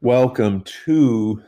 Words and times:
Welcome 0.00 0.64
to 0.84 1.40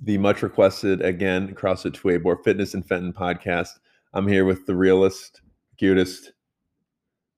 the 0.00 0.16
much 0.16 0.42
requested 0.42 1.02
again 1.02 1.54
CrossFit 1.54 1.92
to 1.92 2.38
Fitness 2.42 2.72
and 2.72 2.88
Fenton 2.88 3.12
podcast. 3.12 3.72
I'm 4.14 4.26
here 4.26 4.46
with 4.46 4.64
the 4.64 4.74
realist, 4.74 5.42
cutest, 5.78 6.32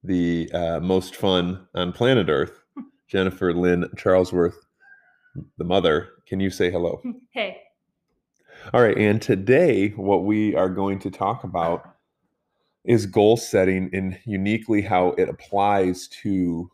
the 0.05 0.51
uh, 0.53 0.81
most 0.81 1.17
fun 1.17 1.67
on 1.75 1.93
planet 1.93 2.29
Earth, 2.29 2.63
Jennifer 3.09 3.53
Lynn 3.53 3.85
Charlesworth, 3.97 4.57
the 5.57 5.65
mother. 5.65 6.11
Can 6.27 6.41
you 6.41 6.51
say 6.51 6.71
hello? 6.71 7.01
Hey. 7.31 7.59
All 8.75 8.83
right. 8.83 8.97
And 8.99 9.23
today, 9.23 9.91
what 9.91 10.25
we 10.25 10.55
are 10.57 10.69
going 10.69 10.99
to 11.01 11.11
talk 11.11 11.45
about 11.45 11.95
is 12.85 13.07
goal 13.07 13.37
setting 13.37 13.89
and 13.93 14.19
uniquely 14.25 14.83
how 14.83 15.11
it 15.11 15.29
applies 15.29 16.09
to 16.23 16.71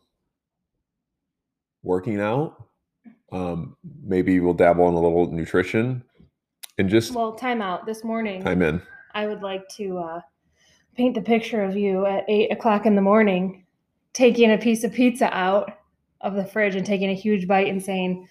working 1.83 2.19
out. 2.19 2.63
Um, 3.31 3.75
maybe 4.03 4.39
we'll 4.39 4.53
dabble 4.53 4.87
in 4.87 4.95
a 4.95 4.99
little 4.99 5.31
nutrition 5.31 6.03
and 6.77 6.89
just 6.89 7.13
Well, 7.13 7.33
time 7.33 7.61
out. 7.61 7.85
This 7.85 8.03
morning, 8.03 8.43
time 8.43 8.61
in. 8.61 8.81
I 9.13 9.27
would 9.27 9.41
like 9.41 9.67
to 9.75 9.97
uh, 9.99 10.21
paint 10.95 11.15
the 11.15 11.21
picture 11.21 11.63
of 11.63 11.75
you 11.75 12.05
at 12.05 12.25
eight 12.27 12.51
o'clock 12.51 12.85
in 12.85 12.95
the 12.95 13.01
morning, 13.01 13.65
taking 14.13 14.51
a 14.51 14.57
piece 14.57 14.83
of 14.83 14.93
pizza 14.93 15.35
out 15.35 15.77
of 16.21 16.35
the 16.35 16.45
fridge 16.45 16.75
and 16.75 16.85
taking 16.85 17.09
a 17.09 17.13
huge 17.13 17.47
bite 17.47 17.67
and 17.67 17.83
saying, 17.83 18.27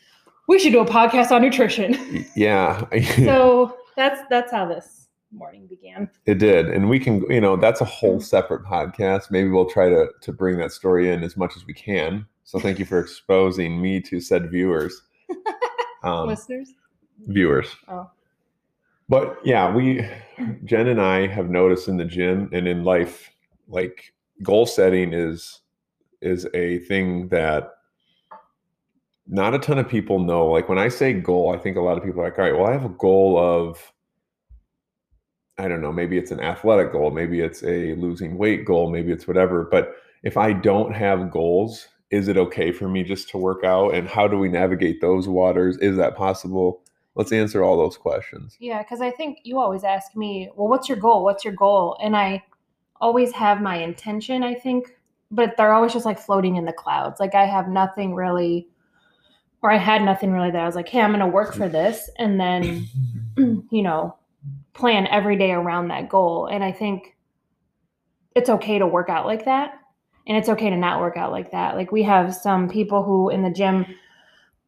"We 0.48 0.58
should 0.58 0.72
do 0.72 0.80
a 0.80 0.86
podcast 0.86 1.30
on 1.30 1.42
nutrition." 1.42 2.24
Yeah. 2.36 2.84
so 3.16 3.76
that's 3.96 4.20
that's 4.30 4.50
how 4.50 4.66
this 4.66 5.08
morning 5.32 5.66
began. 5.66 6.08
It 6.26 6.38
did, 6.38 6.68
and 6.68 6.88
we 6.88 6.98
can, 6.98 7.24
you 7.30 7.40
know, 7.40 7.56
that's 7.56 7.80
a 7.80 7.84
whole 7.84 8.20
separate 8.20 8.64
podcast. 8.64 9.30
Maybe 9.30 9.48
we'll 9.48 9.70
try 9.70 9.88
to 9.88 10.08
to 10.20 10.32
bring 10.32 10.58
that 10.58 10.72
story 10.72 11.10
in 11.10 11.22
as 11.22 11.36
much 11.36 11.56
as 11.56 11.66
we 11.66 11.74
can. 11.74 12.26
So 12.44 12.58
thank 12.58 12.78
you 12.78 12.84
for 12.84 12.98
exposing 12.98 13.80
me 13.80 14.00
to 14.02 14.20
said 14.20 14.50
viewers, 14.50 15.02
um, 16.02 16.28
Listeners. 16.28 16.70
viewers. 17.26 17.68
Oh. 17.88 18.10
But 19.08 19.38
yeah, 19.44 19.72
we, 19.72 20.08
Jen 20.64 20.88
and 20.88 21.00
I 21.00 21.26
have 21.26 21.50
noticed 21.50 21.88
in 21.88 21.96
the 21.96 22.04
gym 22.04 22.48
and 22.52 22.66
in 22.66 22.84
life, 22.84 23.30
like 23.68 24.12
goal 24.42 24.66
setting 24.66 25.12
is 25.12 25.60
is 26.20 26.46
a 26.54 26.78
thing 26.80 27.28
that 27.28 27.70
not 29.26 29.54
a 29.54 29.58
ton 29.58 29.78
of 29.78 29.88
people 29.88 30.18
know. 30.18 30.46
Like 30.46 30.68
when 30.68 30.78
I 30.78 30.88
say 30.88 31.12
goal, 31.12 31.54
I 31.54 31.58
think 31.58 31.76
a 31.76 31.80
lot 31.80 31.98
of 31.98 32.04
people 32.04 32.20
are 32.22 32.24
like, 32.24 32.38
all 32.38 32.44
right, 32.44 32.54
well, 32.54 32.66
I 32.66 32.72
have 32.72 32.84
a 32.84 32.88
goal 32.90 33.38
of 33.38 33.92
I 35.56 35.68
don't 35.68 35.82
know, 35.82 35.92
maybe 35.92 36.18
it's 36.18 36.32
an 36.32 36.40
athletic 36.40 36.92
goal, 36.92 37.10
maybe 37.12 37.40
it's 37.40 37.62
a 37.62 37.94
losing 37.94 38.36
weight 38.38 38.64
goal, 38.64 38.90
maybe 38.90 39.12
it's 39.12 39.28
whatever. 39.28 39.64
But 39.64 39.94
if 40.24 40.36
I 40.36 40.52
don't 40.52 40.94
have 40.94 41.30
goals, 41.30 41.86
is 42.10 42.28
it 42.28 42.36
okay 42.36 42.72
for 42.72 42.88
me 42.88 43.04
just 43.04 43.28
to 43.30 43.38
work 43.38 43.64
out? 43.64 43.94
And 43.94 44.08
how 44.08 44.26
do 44.26 44.38
we 44.38 44.48
navigate 44.48 45.00
those 45.00 45.28
waters? 45.28 45.76
Is 45.78 45.96
that 45.96 46.16
possible? 46.16 46.83
Let's 47.14 47.32
answer 47.32 47.62
all 47.62 47.76
those 47.76 47.96
questions. 47.96 48.56
Yeah, 48.58 48.82
because 48.82 49.00
I 49.00 49.10
think 49.10 49.38
you 49.44 49.58
always 49.58 49.84
ask 49.84 50.16
me, 50.16 50.50
well, 50.56 50.68
what's 50.68 50.88
your 50.88 50.98
goal? 50.98 51.22
What's 51.22 51.44
your 51.44 51.54
goal? 51.54 51.96
And 52.02 52.16
I 52.16 52.42
always 53.00 53.32
have 53.32 53.60
my 53.60 53.76
intention, 53.76 54.42
I 54.42 54.54
think, 54.54 54.96
but 55.30 55.56
they're 55.56 55.72
always 55.72 55.92
just 55.92 56.06
like 56.06 56.18
floating 56.18 56.56
in 56.56 56.64
the 56.64 56.72
clouds. 56.72 57.20
Like 57.20 57.34
I 57.34 57.44
have 57.44 57.68
nothing 57.68 58.14
really, 58.14 58.68
or 59.62 59.70
I 59.70 59.76
had 59.76 60.02
nothing 60.02 60.32
really 60.32 60.50
that 60.50 60.60
I 60.60 60.66
was 60.66 60.74
like, 60.74 60.88
hey, 60.88 61.00
I'm 61.00 61.10
going 61.10 61.20
to 61.20 61.26
work 61.26 61.54
for 61.54 61.68
this. 61.68 62.10
And 62.18 62.40
then, 62.40 62.88
you 63.70 63.82
know, 63.82 64.16
plan 64.74 65.06
every 65.06 65.36
day 65.36 65.52
around 65.52 65.88
that 65.88 66.08
goal. 66.08 66.46
And 66.46 66.64
I 66.64 66.72
think 66.72 67.16
it's 68.34 68.50
okay 68.50 68.78
to 68.78 68.86
work 68.86 69.08
out 69.08 69.26
like 69.26 69.44
that. 69.44 69.74
And 70.26 70.36
it's 70.36 70.48
okay 70.48 70.70
to 70.70 70.76
not 70.76 71.00
work 71.00 71.16
out 71.16 71.30
like 71.30 71.52
that. 71.52 71.76
Like 71.76 71.92
we 71.92 72.02
have 72.02 72.34
some 72.34 72.68
people 72.68 73.02
who 73.02 73.30
in 73.30 73.42
the 73.42 73.50
gym, 73.50 73.86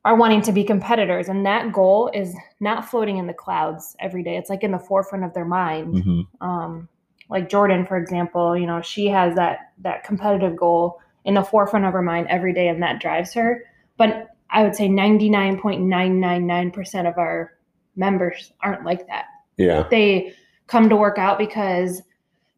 are 0.07 0.15
wanting 0.17 0.41
to 0.41 0.53
be 0.53 0.63
competitors 0.65 1.29
and 1.29 1.45
that 1.45 1.73
goal 1.73 2.09
is 2.15 2.35
not 2.61 2.89
floating 2.89 3.19
in 3.19 3.27
the 3.27 3.35
clouds 3.35 3.97
every 3.99 4.23
day. 4.23 4.37
It's 4.37 4.49
like 4.49 4.63
in 4.63 4.71
the 4.71 4.79
forefront 4.79 5.25
of 5.25 5.35
their 5.35 5.45
mind. 5.45 5.95
Mhm. 5.95 6.27
um, 6.41 6.89
like 7.29 7.49
jordan 7.49 7.85
for 7.85 7.97
example 7.97 8.57
you 8.57 8.69
know 8.69 8.81
she 8.81 9.09
has 9.09 9.35
that 9.35 9.73
that 9.79 10.05
competitive 10.05 10.55
goal 10.57 11.01
in 11.25 11.35
the 11.35 11.43
forefront 11.43 11.85
of 11.85 11.93
her 11.93 12.01
mind 12.01 12.29
every 12.31 12.53
day 12.55 12.69
and 12.69 12.81
that 12.83 13.01
drives 13.01 13.35
her. 13.35 13.65
But 13.99 14.29
i 14.51 14.63
would 14.63 14.77
say 14.77 14.89
99.999% 14.89 17.09
of 17.09 17.19
our 17.19 17.53
members 17.97 18.53
aren't 18.63 18.85
like 18.85 19.07
that. 19.09 19.25
Yeah. 19.57 19.89
they 19.91 20.33
come 20.69 20.89
to 20.89 20.95
work 20.97 21.19
out 21.19 21.37
because 21.39 22.01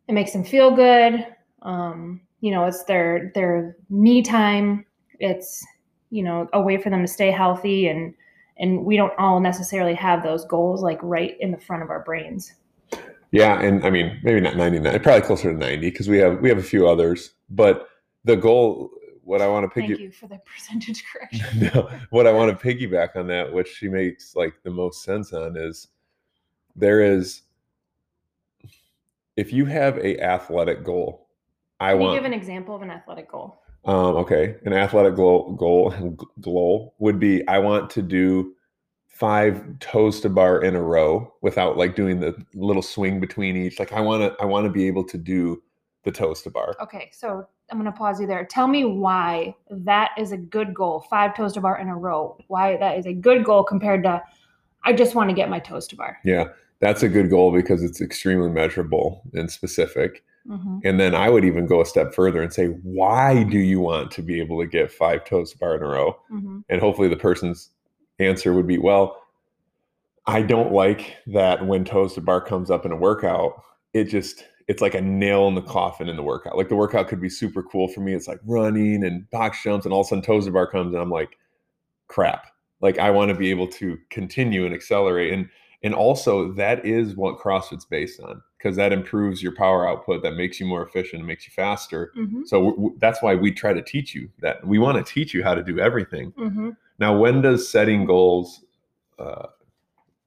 it 0.08 0.12
makes 0.12 0.32
them 0.32 0.44
feel 0.44 0.70
good. 0.70 1.26
Um, 1.62 2.20
you 2.40 2.50
know 2.50 2.66
it's 2.66 2.84
their 2.84 3.32
their 3.34 3.76
me 3.88 4.20
time. 4.22 4.84
It's 5.18 5.66
you 6.10 6.22
know 6.22 6.48
a 6.52 6.60
way 6.60 6.80
for 6.80 6.90
them 6.90 7.02
to 7.02 7.08
stay 7.08 7.30
healthy 7.30 7.88
and 7.88 8.14
and 8.58 8.84
we 8.84 8.96
don't 8.96 9.12
all 9.18 9.40
necessarily 9.40 9.94
have 9.94 10.22
those 10.22 10.44
goals 10.44 10.82
like 10.82 10.98
right 11.02 11.36
in 11.40 11.52
the 11.52 11.58
front 11.58 11.82
of 11.82 11.90
our 11.90 12.02
brains. 12.02 12.54
Yeah, 13.30 13.60
and 13.60 13.84
I 13.84 13.90
mean 13.90 14.18
maybe 14.22 14.40
not 14.40 14.56
99, 14.56 15.00
probably 15.00 15.22
closer 15.22 15.52
to 15.52 15.58
90 15.58 15.90
because 15.90 16.08
we 16.08 16.18
have 16.18 16.40
we 16.40 16.48
have 16.48 16.58
a 16.58 16.62
few 16.62 16.88
others, 16.88 17.34
but 17.50 17.88
the 18.24 18.36
goal 18.36 18.90
what 19.22 19.42
I 19.42 19.48
want 19.48 19.70
to 19.70 19.78
thank 19.78 19.90
piggy 19.90 20.04
you 20.04 20.10
for 20.10 20.26
the 20.26 20.40
percentage 20.54 21.04
correction. 21.12 21.70
No, 21.74 21.90
what 22.10 22.26
I 22.26 22.32
want 22.32 22.58
to 22.58 22.66
piggyback 22.66 23.14
on 23.16 23.26
that 23.28 23.52
which 23.52 23.68
she 23.68 23.88
makes 23.88 24.34
like 24.34 24.54
the 24.62 24.70
most 24.70 25.04
sense 25.04 25.32
on 25.32 25.56
is 25.56 25.88
there 26.74 27.02
is 27.02 27.42
if 29.36 29.52
you 29.52 29.66
have 29.66 29.98
a 29.98 30.20
athletic 30.20 30.82
goal, 30.82 31.28
I 31.78 31.92
can 31.92 32.00
you 32.00 32.06
want 32.06 32.16
give 32.16 32.24
an 32.24 32.32
example 32.32 32.74
of 32.74 32.82
an 32.82 32.90
athletic 32.90 33.30
goal 33.30 33.60
Um, 33.84 34.16
okay, 34.16 34.56
an 34.64 34.72
athletic 34.72 35.16
goal 35.16 35.52
goal 35.58 35.90
goal 36.40 36.94
would 36.98 37.18
be 37.18 37.46
I 37.48 37.58
want 37.58 37.90
to 37.90 38.02
do 38.02 38.54
five 39.06 39.78
toes 39.80 40.20
to 40.20 40.28
bar 40.28 40.62
in 40.62 40.76
a 40.76 40.82
row 40.82 41.32
without 41.42 41.76
like 41.76 41.96
doing 41.96 42.20
the 42.20 42.36
little 42.54 42.82
swing 42.82 43.18
between 43.20 43.56
each. 43.56 43.78
Like 43.78 43.92
I 43.92 44.00
want 44.00 44.22
to 44.22 44.42
I 44.42 44.46
want 44.46 44.64
to 44.66 44.70
be 44.70 44.86
able 44.86 45.04
to 45.04 45.18
do 45.18 45.62
the 46.04 46.12
toes 46.12 46.40
to 46.42 46.50
bar. 46.50 46.74
okay 46.80 47.10
so 47.12 47.44
i'm 47.70 47.78
going 47.78 47.90
to 47.90 47.98
pause 47.98 48.20
you 48.20 48.26
there 48.26 48.44
tell 48.46 48.68
me 48.68 48.84
why 48.84 49.54
that 49.68 50.10
is 50.16 50.30
a 50.30 50.36
good 50.36 50.72
goal 50.72 51.00
five 51.10 51.34
toes 51.36 51.52
to 51.52 51.60
bar 51.60 51.78
in 51.80 51.88
a 51.88 51.94
row 51.96 52.38
why 52.46 52.76
that 52.76 52.96
is 52.96 53.04
a 53.04 53.12
good 53.12 53.44
goal 53.44 53.64
compared 53.64 54.02
to 54.04 54.22
i 54.84 54.92
just 54.92 55.16
want 55.16 55.28
to 55.28 55.34
get 55.34 55.50
my 55.50 55.58
toes 55.58 55.86
to 55.88 55.96
bar 55.96 56.16
Yeah, 56.24 56.44
that's 56.80 57.02
a 57.02 57.08
good 57.08 57.28
goal 57.30 57.52
because 57.52 57.82
it's 57.82 58.00
extremely 58.00 58.48
measurable 58.48 59.22
and 59.34 59.50
specific. 59.50 60.22
Mhm. 60.48 60.80
And 60.84 60.98
then 60.98 61.14
I 61.14 61.28
would 61.28 61.44
even 61.44 61.66
go 61.66 61.80
a 61.80 61.86
step 61.86 62.14
further 62.14 62.40
and 62.40 62.52
say, 62.52 62.66
why 62.82 63.42
do 63.44 63.58
you 63.58 63.80
want 63.80 64.10
to 64.12 64.22
be 64.22 64.40
able 64.40 64.58
to 64.60 64.66
get 64.66 64.90
five 64.90 65.24
toes 65.24 65.52
to 65.52 65.58
bar 65.58 65.76
in 65.76 65.82
a 65.82 65.86
row? 65.86 66.16
Mhm. 66.32 66.64
and 66.68 66.80
hopefully 66.80 67.08
the 67.08 67.16
person's 67.16 67.70
answer 68.18 68.52
would 68.52 68.66
be 68.66 68.78
well 68.78 69.22
i 70.26 70.42
don't 70.42 70.72
like 70.72 71.16
that 71.26 71.64
when 71.66 71.84
toes 71.84 72.14
to 72.14 72.20
bar 72.20 72.40
comes 72.40 72.70
up 72.70 72.84
in 72.84 72.92
a 72.92 72.96
workout 72.96 73.62
it 73.94 74.04
just 74.04 74.44
it's 74.66 74.82
like 74.82 74.94
a 74.94 75.00
nail 75.00 75.46
in 75.48 75.54
the 75.54 75.62
coffin 75.62 76.08
in 76.08 76.16
the 76.16 76.22
workout 76.22 76.56
like 76.56 76.68
the 76.68 76.76
workout 76.76 77.08
could 77.08 77.20
be 77.20 77.28
super 77.30 77.62
cool 77.62 77.88
for 77.88 78.00
me 78.00 78.12
it's 78.14 78.28
like 78.28 78.40
running 78.44 79.04
and 79.04 79.28
box 79.30 79.62
jumps 79.62 79.84
and 79.86 79.92
all 79.94 80.00
of 80.00 80.06
a 80.06 80.08
sudden 80.08 80.22
toes 80.22 80.44
to 80.46 80.50
bar 80.50 80.66
comes 80.66 80.92
and 80.92 81.00
i'm 81.02 81.10
like 81.10 81.38
crap 82.08 82.46
like 82.80 82.98
i 82.98 83.10
want 83.10 83.28
to 83.30 83.34
be 83.36 83.50
able 83.50 83.68
to 83.68 83.96
continue 84.10 84.66
and 84.66 84.74
accelerate 84.74 85.32
and 85.32 85.48
and 85.84 85.94
also 85.94 86.52
that 86.52 86.84
is 86.84 87.14
what 87.16 87.38
crossfit's 87.38 87.84
based 87.84 88.20
on 88.20 88.42
because 88.58 88.74
that 88.76 88.92
improves 88.92 89.42
your 89.42 89.54
power 89.54 89.88
output 89.88 90.22
that 90.22 90.34
makes 90.34 90.58
you 90.60 90.66
more 90.66 90.82
efficient 90.84 91.24
makes 91.24 91.46
you 91.46 91.52
faster 91.52 92.12
Mhm. 92.16 92.46
so 92.46 92.56
w- 92.58 92.74
w- 92.76 92.96
that's 92.98 93.22
why 93.22 93.34
we 93.34 93.52
try 93.52 93.72
to 93.72 93.82
teach 93.82 94.14
you 94.14 94.28
that 94.40 94.66
we 94.66 94.78
want 94.78 94.98
to 94.98 95.12
teach 95.14 95.32
you 95.32 95.42
how 95.44 95.54
to 95.54 95.62
do 95.62 95.78
everything 95.78 96.32
Mhm. 96.32 96.76
now, 96.98 97.16
when 97.16 97.40
does 97.42 97.68
setting 97.68 98.04
goals, 98.04 98.64
uh, 99.20 99.46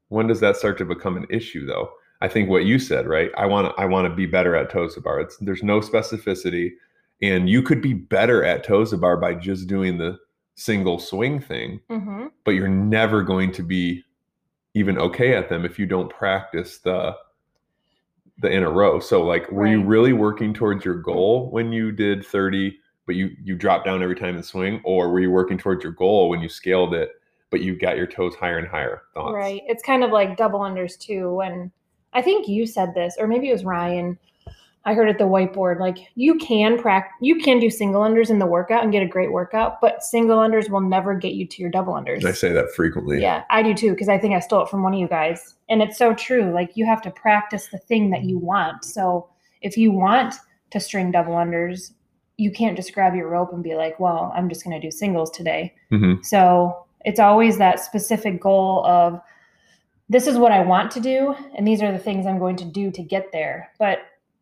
when 0.08 0.28
does 0.28 0.40
that 0.40 0.56
start 0.56 0.78
to 0.78 0.86
become 0.86 1.18
an 1.18 1.28
issue, 1.30 1.66
though? 1.66 1.92
I 2.22 2.30
think 2.30 2.50
what 2.50 2.64
you 2.66 2.80
said, 2.80 3.08
right? 3.08 3.30
I 3.36 3.46
want 3.46 3.68
to, 3.76 3.82
I 3.82 3.86
want 3.86 4.08
to 4.08 4.16
be 4.16 4.26
better 4.26 4.56
at 4.56 4.70
toes 4.70 4.96
bar. 4.98 5.20
It's 5.20 5.36
there's 5.38 5.64
no 5.64 5.82
specificity, 5.82 6.72
and 7.22 7.50
you 7.50 7.62
could 7.62 7.82
be 7.82 7.94
better 7.94 8.44
at 8.46 8.64
toes 8.64 8.94
bar 8.94 9.18
by 9.18 9.34
just 9.34 9.68
doing 9.68 9.98
the 9.98 10.18
single 10.56 10.98
swing 11.00 11.40
thing, 11.42 11.82
Mhm. 11.90 12.32
but 12.46 12.52
you're 12.52 12.68
never 12.70 13.22
going 13.24 13.52
to 13.54 13.64
be 13.64 14.06
even 14.74 14.98
okay 14.98 15.34
at 15.36 15.50
them 15.50 15.66
if 15.66 15.78
you 15.78 15.86
don't 15.86 16.10
practice 16.10 16.78
the 16.80 17.16
the 18.40 18.50
in 18.50 18.64
a 18.64 18.70
row. 18.70 19.00
So, 19.00 19.24
like, 19.24 19.52
were 19.52 19.68
you 19.68 19.84
really 19.84 20.14
working 20.14 20.54
towards 20.54 20.86
your 20.86 20.96
goal 20.96 21.50
when 21.52 21.72
you 21.72 21.92
did 21.92 22.26
30? 22.26 22.78
But 23.08 23.16
you 23.16 23.32
you 23.44 23.56
dropped 23.56 23.86
down 23.86 24.04
every 24.04 24.16
time 24.16 24.36
and 24.36 24.46
swing, 24.46 24.80
or 24.84 25.12
were 25.12 25.20
you 25.20 25.32
working 25.32 25.58
towards 25.58 25.84
your 25.84 25.94
goal 25.94 26.30
when 26.30 26.40
you 26.40 26.48
scaled 26.48 26.94
it, 26.94 27.10
but 27.50 27.62
you 27.62 27.78
got 27.78 27.98
your 27.98 28.08
toes 28.08 28.36
higher 28.36 28.60
and 28.60 28.68
higher? 28.68 29.02
Thoughts? 29.14 29.34
Right. 29.34 29.64
It's 29.66 29.84
kind 29.84 30.04
of 30.04 30.12
like 30.12 30.38
double 30.38 30.60
unders 30.60 30.98
too. 30.98 31.34
When 31.34 31.72
I 32.14 32.22
think 32.22 32.48
you 32.48 32.68
said 32.68 32.94
this, 32.94 33.16
or 33.20 33.28
maybe 33.28 33.50
it 33.50 33.54
was 33.54 33.66
Ryan, 33.66 34.18
I 34.84 34.96
heard 34.96 35.10
at 35.10 35.20
the 35.20 35.26
whiteboard, 35.26 35.80
like 35.80 35.98
you 36.16 36.36
can 36.36 36.80
practice, 36.80 37.14
you 37.22 37.36
can 37.36 37.60
do 37.60 37.70
single 37.70 38.02
unders 38.02 38.32
in 38.32 38.40
the 38.40 38.48
workout 38.48 38.84
and 38.84 38.92
get 38.92 39.04
a 39.04 39.08
great 39.08 39.32
workout, 39.32 39.80
but 39.80 40.04
single 40.04 40.40
unders 40.40 40.70
will 40.70 40.82
never 40.82 41.14
get 41.14 41.34
you 41.34 41.46
to 41.46 41.62
your 41.62 41.70
double 41.70 41.94
unders. 41.94 42.26
I 42.26 42.32
say 42.32 42.52
that 42.52 42.72
frequently. 42.74 43.22
Yeah, 43.22 43.44
I 43.52 43.62
do 43.62 43.76
too, 43.76 43.92
because 43.92 44.10
I 44.10 44.18
think 44.18 44.34
I 44.34 44.40
stole 44.40 44.64
it 44.64 44.70
from 44.70 44.82
one 44.82 44.94
of 44.94 45.00
you 45.00 45.08
guys. 45.08 45.54
And 45.70 45.84
it's 45.84 45.98
so 45.98 46.16
true. 46.16 46.52
Like 46.52 46.72
you 46.76 46.86
have 46.88 47.02
to 47.04 47.12
practice 47.12 47.68
the 47.68 47.78
thing 47.78 48.10
that 48.10 48.24
you 48.24 48.40
want. 48.40 48.84
So 48.84 49.30
if 49.62 49.78
you 49.78 49.92
want 49.92 50.34
to 50.72 50.80
string 50.80 51.12
double 51.12 51.34
unders, 51.34 51.92
you 52.38 52.52
can't 52.52 52.76
just 52.76 52.94
grab 52.94 53.14
your 53.14 53.30
rope 53.30 53.54
and 53.54 53.64
be 53.64 53.76
like, 53.76 54.00
well, 54.00 54.34
I'm 54.36 54.50
just 54.50 54.64
going 54.64 54.80
to 54.80 54.86
do 54.86 54.90
singles 54.90 55.30
today. 55.30 55.76
hmm 55.92 56.16
So 56.24 56.86
it's 57.06 57.20
always 57.20 57.60
that 57.60 57.80
specific 57.80 58.42
goal 58.42 58.84
of 58.86 59.22
this 60.10 60.28
is 60.28 60.38
what 60.38 60.52
I 60.52 60.62
want 60.62 60.92
to 60.92 61.00
do, 61.00 61.36
and 61.56 61.66
these 61.66 61.82
are 61.82 61.92
the 61.92 62.00
things 62.00 62.26
I'm 62.26 62.40
going 62.40 62.58
to 62.58 62.66
do 62.66 62.92
to 62.92 63.02
get 63.02 63.32
there. 63.32 63.70
But 63.80 64.00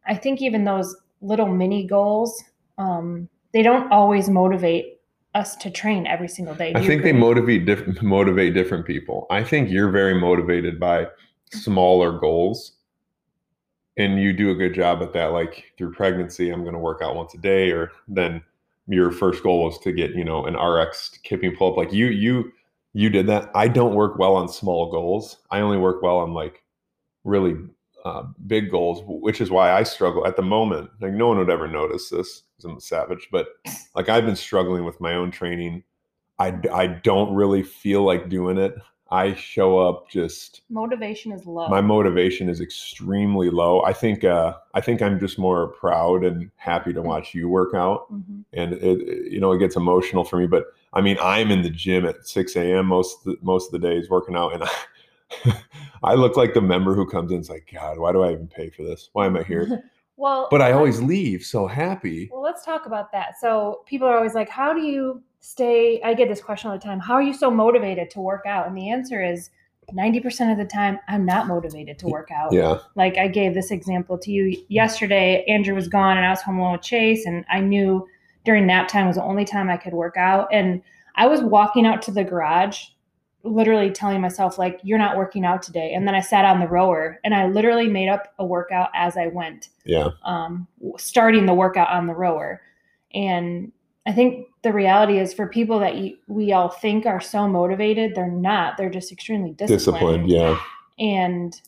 I 0.09 0.15
think 0.15 0.41
even 0.41 0.63
those 0.63 0.95
little 1.21 1.47
mini 1.47 1.85
goals, 1.85 2.43
um, 2.77 3.29
they 3.53 3.61
don't 3.61 3.91
always 3.91 4.27
motivate 4.27 4.99
us 5.35 5.55
to 5.57 5.69
train 5.69 6.07
every 6.07 6.27
single 6.27 6.55
day. 6.55 6.73
I 6.75 6.85
think 6.85 7.03
they 7.03 7.13
motivate 7.13 7.65
different 7.65 8.01
motivate 8.17 8.53
different 8.55 8.85
people. 8.85 9.27
I 9.29 9.43
think 9.43 9.69
you're 9.69 9.91
very 9.91 10.19
motivated 10.19 10.79
by 10.79 11.07
smaller 11.51 12.17
goals, 12.17 12.73
and 13.97 14.19
you 14.19 14.33
do 14.33 14.49
a 14.49 14.55
good 14.55 14.73
job 14.73 15.03
at 15.03 15.13
that. 15.13 15.27
Like 15.27 15.65
through 15.77 15.93
pregnancy, 15.93 16.49
I'm 16.49 16.63
going 16.63 16.73
to 16.73 16.79
work 16.79 17.01
out 17.03 17.15
once 17.15 17.35
a 17.35 17.37
day, 17.37 17.69
or 17.69 17.91
then 18.07 18.41
your 18.87 19.11
first 19.11 19.43
goal 19.43 19.65
was 19.65 19.77
to 19.79 19.91
get 19.91 20.15
you 20.15 20.23
know 20.23 20.45
an 20.45 20.55
RX 20.55 21.19
kipping 21.23 21.55
pull 21.55 21.71
up. 21.71 21.77
Like 21.77 21.93
you 21.93 22.07
you 22.07 22.51
you 22.93 23.11
did 23.11 23.27
that. 23.27 23.51
I 23.53 23.67
don't 23.67 23.93
work 23.93 24.17
well 24.17 24.35
on 24.35 24.47
small 24.47 24.91
goals. 24.91 25.37
I 25.51 25.59
only 25.59 25.77
work 25.77 26.01
well 26.01 26.17
on 26.17 26.33
like 26.33 26.63
really 27.23 27.55
uh, 28.05 28.23
big 28.47 28.71
goals, 28.71 29.01
which 29.05 29.41
is 29.41 29.49
why 29.51 29.71
I 29.71 29.83
struggle 29.83 30.25
at 30.27 30.35
the 30.35 30.41
moment. 30.41 30.89
Like 31.01 31.13
no 31.13 31.27
one 31.27 31.37
would 31.37 31.49
ever 31.49 31.67
notice 31.67 32.09
this 32.09 32.43
because 32.57 32.65
I'm 32.71 32.77
a 32.77 32.81
savage, 32.81 33.27
but 33.31 33.47
like 33.95 34.09
I've 34.09 34.25
been 34.25 34.35
struggling 34.35 34.85
with 34.85 34.99
my 35.01 35.13
own 35.13 35.31
training. 35.31 35.83
I, 36.39 36.57
I 36.73 36.87
don't 36.87 37.33
really 37.33 37.63
feel 37.63 38.03
like 38.03 38.29
doing 38.29 38.57
it. 38.57 38.73
I 39.11 39.33
show 39.33 39.79
up 39.79 40.07
just 40.09 40.61
motivation 40.69 41.31
is 41.31 41.45
low. 41.47 41.67
my 41.67 41.81
motivation 41.81 42.47
is 42.47 42.61
extremely 42.61 43.49
low. 43.49 43.81
I 43.81 43.91
think 43.91 44.23
uh, 44.23 44.53
I 44.75 44.81
think 44.81 45.01
I'm 45.01 45.19
just 45.19 45.39
more 45.39 45.69
proud 45.69 46.23
and 46.23 46.51
happy 46.57 46.93
to 46.93 47.01
watch 47.01 47.33
you 47.33 47.49
work 47.49 47.73
out, 47.73 48.11
Mhm. 48.13 48.43
and 48.53 48.73
it, 48.73 48.83
it- 49.01 49.31
you 49.31 49.39
know 49.39 49.51
it 49.51 49.57
gets 49.57 49.75
emotional 49.75 50.23
for 50.23 50.37
me. 50.37 50.45
But 50.45 50.65
I 50.93 51.01
mean, 51.01 51.17
I'm 51.23 51.49
in 51.49 51.63
the 51.63 51.71
gym 51.71 52.05
at 52.05 52.27
6 52.27 52.55
a.m. 52.55 52.85
most 52.85 53.17
of 53.19 53.23
the, 53.33 53.37
most 53.41 53.73
of 53.73 53.81
the 53.81 53.87
days 53.87 54.09
working 54.11 54.35
out, 54.35 54.53
and 54.53 54.63
I, 54.63 54.69
I 56.03 56.13
look 56.15 56.37
like 56.37 56.53
the 56.53 56.61
member 56.61 56.95
who 56.95 57.05
comes 57.05 57.31
in. 57.31 57.39
It's 57.39 57.49
like, 57.49 57.69
God, 57.73 57.99
why 57.99 58.11
do 58.11 58.21
I 58.21 58.31
even 58.31 58.47
pay 58.47 58.69
for 58.69 58.83
this? 58.83 59.09
Why 59.13 59.25
am 59.25 59.37
I 59.37 59.43
here? 59.43 59.83
well, 60.17 60.47
But 60.49 60.61
I 60.61 60.71
always 60.71 61.01
leave 61.01 61.43
so 61.43 61.67
happy. 61.67 62.29
Well, 62.31 62.41
let's 62.41 62.63
talk 62.63 62.85
about 62.85 63.11
that. 63.11 63.39
So 63.39 63.81
people 63.85 64.07
are 64.07 64.17
always 64.17 64.33
like, 64.33 64.49
"How 64.49 64.73
do 64.73 64.81
you 64.81 65.21
stay?" 65.39 66.01
I 66.03 66.13
get 66.13 66.29
this 66.29 66.41
question 66.41 66.69
all 66.69 66.77
the 66.77 66.83
time. 66.83 66.99
How 66.99 67.13
are 67.15 67.21
you 67.21 67.33
so 67.33 67.51
motivated 67.51 68.09
to 68.11 68.19
work 68.19 68.45
out? 68.45 68.67
And 68.67 68.77
the 68.77 68.89
answer 68.89 69.23
is. 69.23 69.49
90% 69.91 70.51
of 70.51 70.59
the 70.59 70.65
time 70.65 70.99
I'm 71.07 71.25
not 71.25 71.47
motivated 71.47 71.97
to 71.97 72.07
work 72.07 72.29
out. 72.29 72.53
Yeah, 72.53 72.77
Like 72.93 73.17
I 73.17 73.27
gave 73.27 73.55
this 73.55 73.71
example 73.71 74.19
to 74.19 74.31
you 74.31 74.55
yesterday. 74.67 75.43
Andrew 75.45 75.73
was 75.73 75.87
gone 75.87 76.15
and 76.15 76.27
I 76.27 76.29
was 76.29 76.43
home 76.43 76.59
alone 76.59 76.73
with 76.73 76.83
Chase 76.83 77.25
and 77.25 77.43
I 77.49 77.59
knew 77.59 78.07
during 78.45 78.67
nap 78.67 78.87
time 78.87 79.07
was 79.07 79.15
the 79.15 79.23
only 79.23 79.45
time 79.45 79.67
I 79.67 79.77
could 79.77 79.93
work 79.93 80.15
out 80.15 80.47
and 80.51 80.83
I 81.15 81.25
was 81.25 81.41
walking 81.41 81.87
out 81.87 82.03
to 82.03 82.11
the 82.11 82.23
garage 82.23 82.89
literally 83.49 83.91
telling 83.91 84.21
myself 84.21 84.57
like 84.57 84.79
you're 84.83 84.97
not 84.97 85.17
working 85.17 85.45
out 85.45 85.61
today 85.61 85.93
and 85.93 86.07
then 86.07 86.15
I 86.15 86.21
sat 86.21 86.45
on 86.45 86.59
the 86.59 86.67
rower 86.67 87.19
and 87.23 87.33
I 87.33 87.47
literally 87.47 87.87
made 87.87 88.09
up 88.09 88.33
a 88.39 88.45
workout 88.45 88.89
as 88.93 89.17
I 89.17 89.27
went 89.27 89.69
yeah, 89.85 90.09
um, 90.23 90.67
starting 90.97 91.45
the 91.45 91.53
workout 91.53 91.89
on 91.89 92.07
the 92.07 92.13
rower. 92.13 92.61
And 93.13 93.71
I 94.05 94.13
think 94.13 94.47
the 94.61 94.71
reality 94.71 95.17
is 95.17 95.33
for 95.33 95.47
people 95.47 95.79
that 95.79 95.95
you, 95.95 96.17
we 96.27 96.51
all 96.51 96.69
think 96.69 97.05
are 97.05 97.21
so 97.21 97.47
motivated, 97.47 98.13
they're 98.15 98.27
not. 98.27 98.77
They're 98.77 98.89
just 98.89 99.11
extremely 99.11 99.51
disciplined. 99.51 100.27
disciplined. 100.27 100.29
Yeah, 100.29 100.59
And 100.99 101.59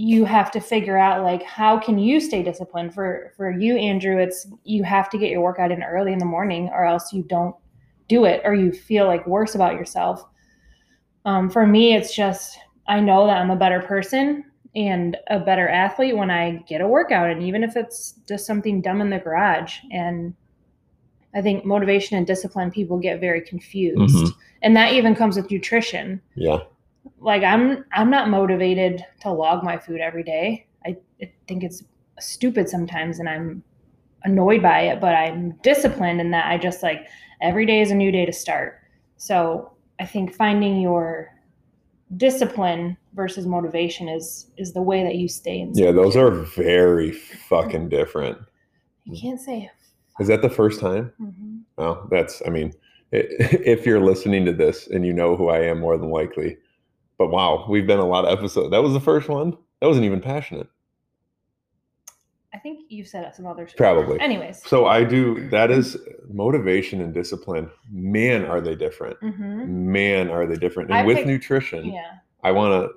you 0.00 0.24
have 0.24 0.52
to 0.52 0.60
figure 0.60 0.96
out 0.96 1.24
like 1.24 1.42
how 1.42 1.76
can 1.76 1.98
you 1.98 2.20
stay 2.20 2.40
disciplined 2.40 2.94
for 2.94 3.32
for 3.36 3.50
you 3.50 3.76
andrew 3.76 4.16
it's 4.16 4.46
you 4.62 4.84
have 4.84 5.10
to 5.10 5.18
get 5.18 5.28
your 5.28 5.40
workout 5.40 5.72
in 5.72 5.82
early 5.82 6.12
in 6.12 6.20
the 6.20 6.24
morning 6.24 6.70
or 6.72 6.84
else 6.84 7.12
you 7.12 7.24
don't 7.24 7.56
do 8.06 8.24
it 8.24 8.40
or 8.44 8.54
you 8.54 8.70
feel 8.70 9.08
like 9.08 9.26
worse 9.26 9.56
about 9.56 9.74
yourself 9.74 10.24
um, 11.28 11.50
for 11.50 11.66
me 11.66 11.94
it's 11.94 12.14
just 12.14 12.58
i 12.86 12.98
know 13.00 13.26
that 13.26 13.36
i'm 13.38 13.50
a 13.50 13.56
better 13.56 13.80
person 13.80 14.44
and 14.74 15.16
a 15.28 15.38
better 15.38 15.68
athlete 15.68 16.16
when 16.16 16.30
i 16.30 16.56
get 16.68 16.80
a 16.80 16.88
workout 16.88 17.30
and 17.30 17.42
even 17.42 17.62
if 17.62 17.76
it's 17.76 18.14
just 18.28 18.46
something 18.46 18.80
dumb 18.80 19.00
in 19.00 19.10
the 19.10 19.18
garage. 19.18 19.78
And 19.92 20.34
i 21.34 21.42
think 21.42 21.64
motivation 21.64 22.16
and 22.16 22.26
discipline 22.26 22.70
people 22.70 22.98
get 22.98 23.20
very 23.20 23.40
confused. 23.42 24.16
Mhm. 24.16 24.32
and 24.62 24.76
that 24.76 24.92
even 24.92 25.14
comes 25.14 25.36
with 25.36 25.50
nutrition. 25.50 26.20
Yeah, 26.34 26.60
like 27.20 27.42
i'm 27.42 27.84
i'm 27.92 28.10
not 28.10 28.30
motivated 28.30 29.04
to 29.22 29.30
log 29.30 29.62
my 29.62 29.76
food 29.78 30.00
every 30.00 30.22
day. 30.22 30.66
I, 30.86 30.96
I 31.22 31.30
think 31.46 31.62
it's 31.64 31.84
stupid 32.20 32.68
sometimes 32.68 33.18
and 33.20 33.28
i'm 33.28 33.62
annoyed 34.24 34.62
by 34.62 34.80
it 34.80 35.00
but 35.00 35.14
i'm 35.14 35.52
disciplined 35.62 36.20
in 36.20 36.32
that 36.32 36.46
i 36.52 36.58
just 36.58 36.82
like 36.82 37.06
every 37.40 37.64
day 37.64 37.80
is 37.80 37.90
a 37.92 37.94
new 37.94 38.10
day 38.12 38.26
to 38.26 38.32
start. 38.32 38.80
So 39.16 39.72
i 40.00 40.06
think 40.06 40.34
finding 40.34 40.80
your 40.80 41.28
discipline 42.16 42.96
versus 43.14 43.46
motivation 43.46 44.08
is 44.08 44.50
is 44.56 44.72
the 44.72 44.82
way 44.82 45.02
that 45.02 45.16
you 45.16 45.28
stay 45.28 45.60
in 45.60 45.72
yeah. 45.74 45.92
Those 45.92 46.16
are 46.16 46.30
very 46.30 47.12
fucking 47.12 47.88
different. 47.90 48.38
you 49.04 49.20
can't 49.20 49.40
say 49.40 49.70
Is 50.20 50.28
that 50.28 50.42
the 50.42 50.48
first 50.50 50.80
time? 50.80 51.12
Mhm. 51.20 51.60
Well, 51.76 52.08
that's, 52.10 52.42
I 52.46 52.50
mean, 52.50 52.72
if 53.12 53.86
you're 53.86 54.00
listening 54.00 54.44
to 54.46 54.52
this 54.52 54.86
and 54.88 55.04
you 55.06 55.12
know 55.12 55.36
who 55.36 55.48
I 55.48 55.60
am, 55.60 55.80
more 55.80 55.96
than 55.98 56.10
likely. 56.10 56.56
But 57.18 57.28
wow, 57.28 57.66
we've 57.68 57.86
been 57.86 57.98
a 57.98 58.06
lot 58.06 58.24
of 58.24 58.36
episodes. 58.36 58.70
That 58.70 58.82
was 58.82 58.92
the 58.94 59.00
first 59.00 59.28
one. 59.28 59.56
That 59.80 59.86
wasn't 59.88 60.06
even 60.06 60.20
passionate. 60.20 60.68
I 62.54 62.58
think 62.58 62.80
you've 62.88 63.06
said 63.08 63.24
it 63.24 63.34
some 63.34 63.46
others 63.46 63.72
Probably. 63.76 64.18
anyways 64.20 64.62
So 64.64 64.86
I 64.86 65.04
do, 65.04 65.48
that 65.50 65.70
is 65.70 65.96
motivation 66.30 67.00
and 67.00 67.12
discipline. 67.12 67.70
Man, 67.90 68.44
are 68.44 68.60
they 68.60 68.74
different. 68.74 69.16
hmm 69.20 69.92
Man, 69.92 70.30
are 70.30 70.46
they 70.46 70.56
different. 70.56 70.90
And 70.90 70.98
I 70.98 71.04
with 71.04 71.18
pick- 71.18 71.26
nutrition, 71.26 71.86
yeah 71.86 72.12
I 72.42 72.52
want 72.52 72.72
to 72.72 72.90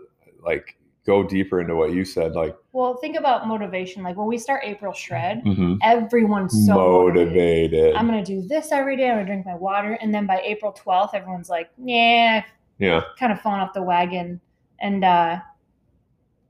like 0.44 0.77
go 1.06 1.24
deeper 1.24 1.59
into 1.59 1.76
what 1.76 1.92
you 1.94 2.06
said. 2.06 2.33
Like, 2.33 2.56
well 2.73 2.95
think 2.97 3.18
about 3.18 3.47
motivation 3.47 4.04
like 4.04 4.16
when 4.18 4.28
we 4.28 4.37
start 4.37 4.61
april 4.64 4.94
shred 4.94 5.44
mhm, 5.44 5.78
everyone's 5.81 6.54
so 6.68 6.76
motivated. 6.76 7.71
motivated. 7.71 7.95
I'm 7.95 8.06
gonna 8.07 8.23
do 8.23 8.42
this 8.47 8.71
every 8.71 8.95
day. 8.97 9.09
I'm 9.09 9.16
gonna 9.18 9.26
drink 9.26 9.45
my 9.45 9.56
water, 9.56 9.94
and 10.02 10.14
then 10.14 10.26
by 10.28 10.40
April 10.45 10.71
12th, 10.71 11.14
everyone's 11.14 11.49
like, 11.49 11.69
"Yeah, 11.78 12.44
yeah. 12.80 13.02
kind 13.19 13.31
of 13.33 13.42
falling 13.42 13.61
off 13.61 13.73
the 13.73 13.81
wagon." 13.83 14.40
And 14.80 15.04
uh, 15.04 15.40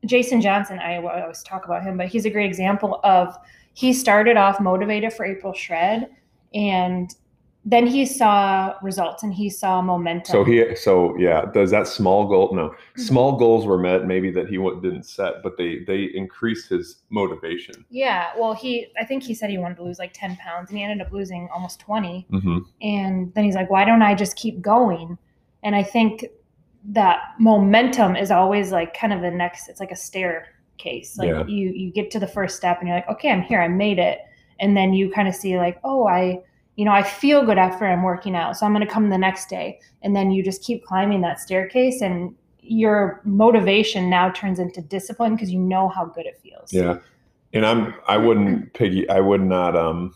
Jason 0.05 0.41
Johnson, 0.41 0.79
I 0.79 0.97
always 0.97 1.43
talk 1.43 1.65
about 1.65 1.83
him, 1.83 1.97
but 1.97 2.07
he's 2.07 2.25
a 2.25 2.29
great 2.29 2.47
example 2.47 2.99
of 3.03 3.35
he 3.73 3.93
started 3.93 4.35
off 4.37 4.59
motivated 4.59 5.13
for 5.13 5.25
April 5.25 5.53
Shred, 5.53 6.09
and 6.53 7.13
then 7.63 7.85
he 7.85 8.07
saw 8.07 8.73
results 8.81 9.21
and 9.21 9.31
he 9.31 9.47
saw 9.47 9.81
momentum. 9.83 10.31
So 10.33 10.43
he, 10.43 10.75
so 10.75 11.15
yeah, 11.17 11.45
does 11.53 11.69
that 11.69 11.87
small 11.87 12.27
goal? 12.27 12.53
No, 12.55 12.69
Mm-hmm. 12.69 13.01
small 13.03 13.37
goals 13.37 13.65
were 13.67 13.77
met, 13.77 14.05
maybe 14.07 14.31
that 14.31 14.47
he 14.49 14.57
didn't 14.57 15.03
set, 15.03 15.43
but 15.43 15.55
they 15.57 15.83
they 15.85 16.05
increased 16.15 16.69
his 16.69 17.03
motivation. 17.11 17.85
yeah, 17.91 18.31
well, 18.37 18.53
he 18.53 18.87
I 18.99 19.05
think 19.05 19.21
he 19.23 19.33
said 19.35 19.49
he 19.51 19.59
wanted 19.59 19.75
to 19.75 19.83
lose 19.83 19.99
like 19.99 20.11
10 20.13 20.35
pounds, 20.37 20.69
and 20.69 20.77
he 20.79 20.83
ended 20.83 21.05
up 21.05 21.13
losing 21.13 21.47
almost 21.53 21.79
20. 21.79 22.25
hmm 22.31 22.57
and 22.81 23.31
then 23.35 23.43
he's 23.43 23.55
like 23.55 23.69
why 23.69 23.85
don't 23.85 24.01
i 24.01 24.15
just 24.15 24.35
keep 24.35 24.59
going 24.61 25.17
and 25.63 25.75
i 25.75 25.83
think 25.83 26.25
that 26.85 27.19
momentum 27.39 28.15
is 28.15 28.31
always 28.31 28.71
like 28.71 28.93
kind 28.97 29.13
of 29.13 29.21
the 29.21 29.29
next 29.31 29.69
it's 29.69 29.79
like 29.79 29.91
a 29.91 29.95
staircase 29.95 31.17
like 31.17 31.29
Yeah. 31.29 31.45
you 31.45 31.69
you 31.71 31.91
get 31.91 32.09
to 32.11 32.19
the 32.19 32.27
first 32.27 32.57
step 32.57 32.79
and 32.79 32.87
you're 32.87 32.97
like 32.97 33.09
okay 33.09 33.29
i'm 33.29 33.41
here 33.43 33.61
i 33.61 33.67
made 33.67 33.99
it 33.99 34.19
and 34.59 34.75
then 34.75 34.93
you 34.93 35.11
kind 35.11 35.27
of 35.27 35.35
see 35.35 35.57
like 35.57 35.79
oh 35.83 36.07
i 36.07 36.39
you 36.75 36.85
know 36.85 36.91
i 36.91 37.03
feel 37.03 37.45
good 37.45 37.59
after 37.59 37.85
i'm 37.85 38.01
working 38.01 38.35
out 38.35 38.57
so 38.57 38.65
i'm 38.65 38.73
going 38.73 38.85
to 38.85 38.91
come 38.91 39.09
the 39.09 39.17
next 39.17 39.47
day 39.49 39.79
and 40.01 40.15
then 40.15 40.31
you 40.31 40.41
just 40.43 40.63
keep 40.63 40.83
climbing 40.85 41.21
that 41.21 41.39
staircase 41.39 42.01
and 42.01 42.33
your 42.63 43.21
motivation 43.25 44.09
now 44.09 44.29
turns 44.31 44.57
into 44.59 44.81
discipline 44.81 45.35
because 45.35 45.51
you 45.51 45.59
know 45.59 45.87
how 45.89 46.05
good 46.05 46.25
it 46.25 46.39
feels 46.41 46.71
Yeah, 46.71 46.97
and 47.53 47.65
I'm 47.65 47.93
I 48.07 48.17
wouldn't 48.17 48.73
piggy. 48.73 49.09
I 49.09 49.19
would 49.19 49.41
not 49.41 49.75
um 49.75 50.15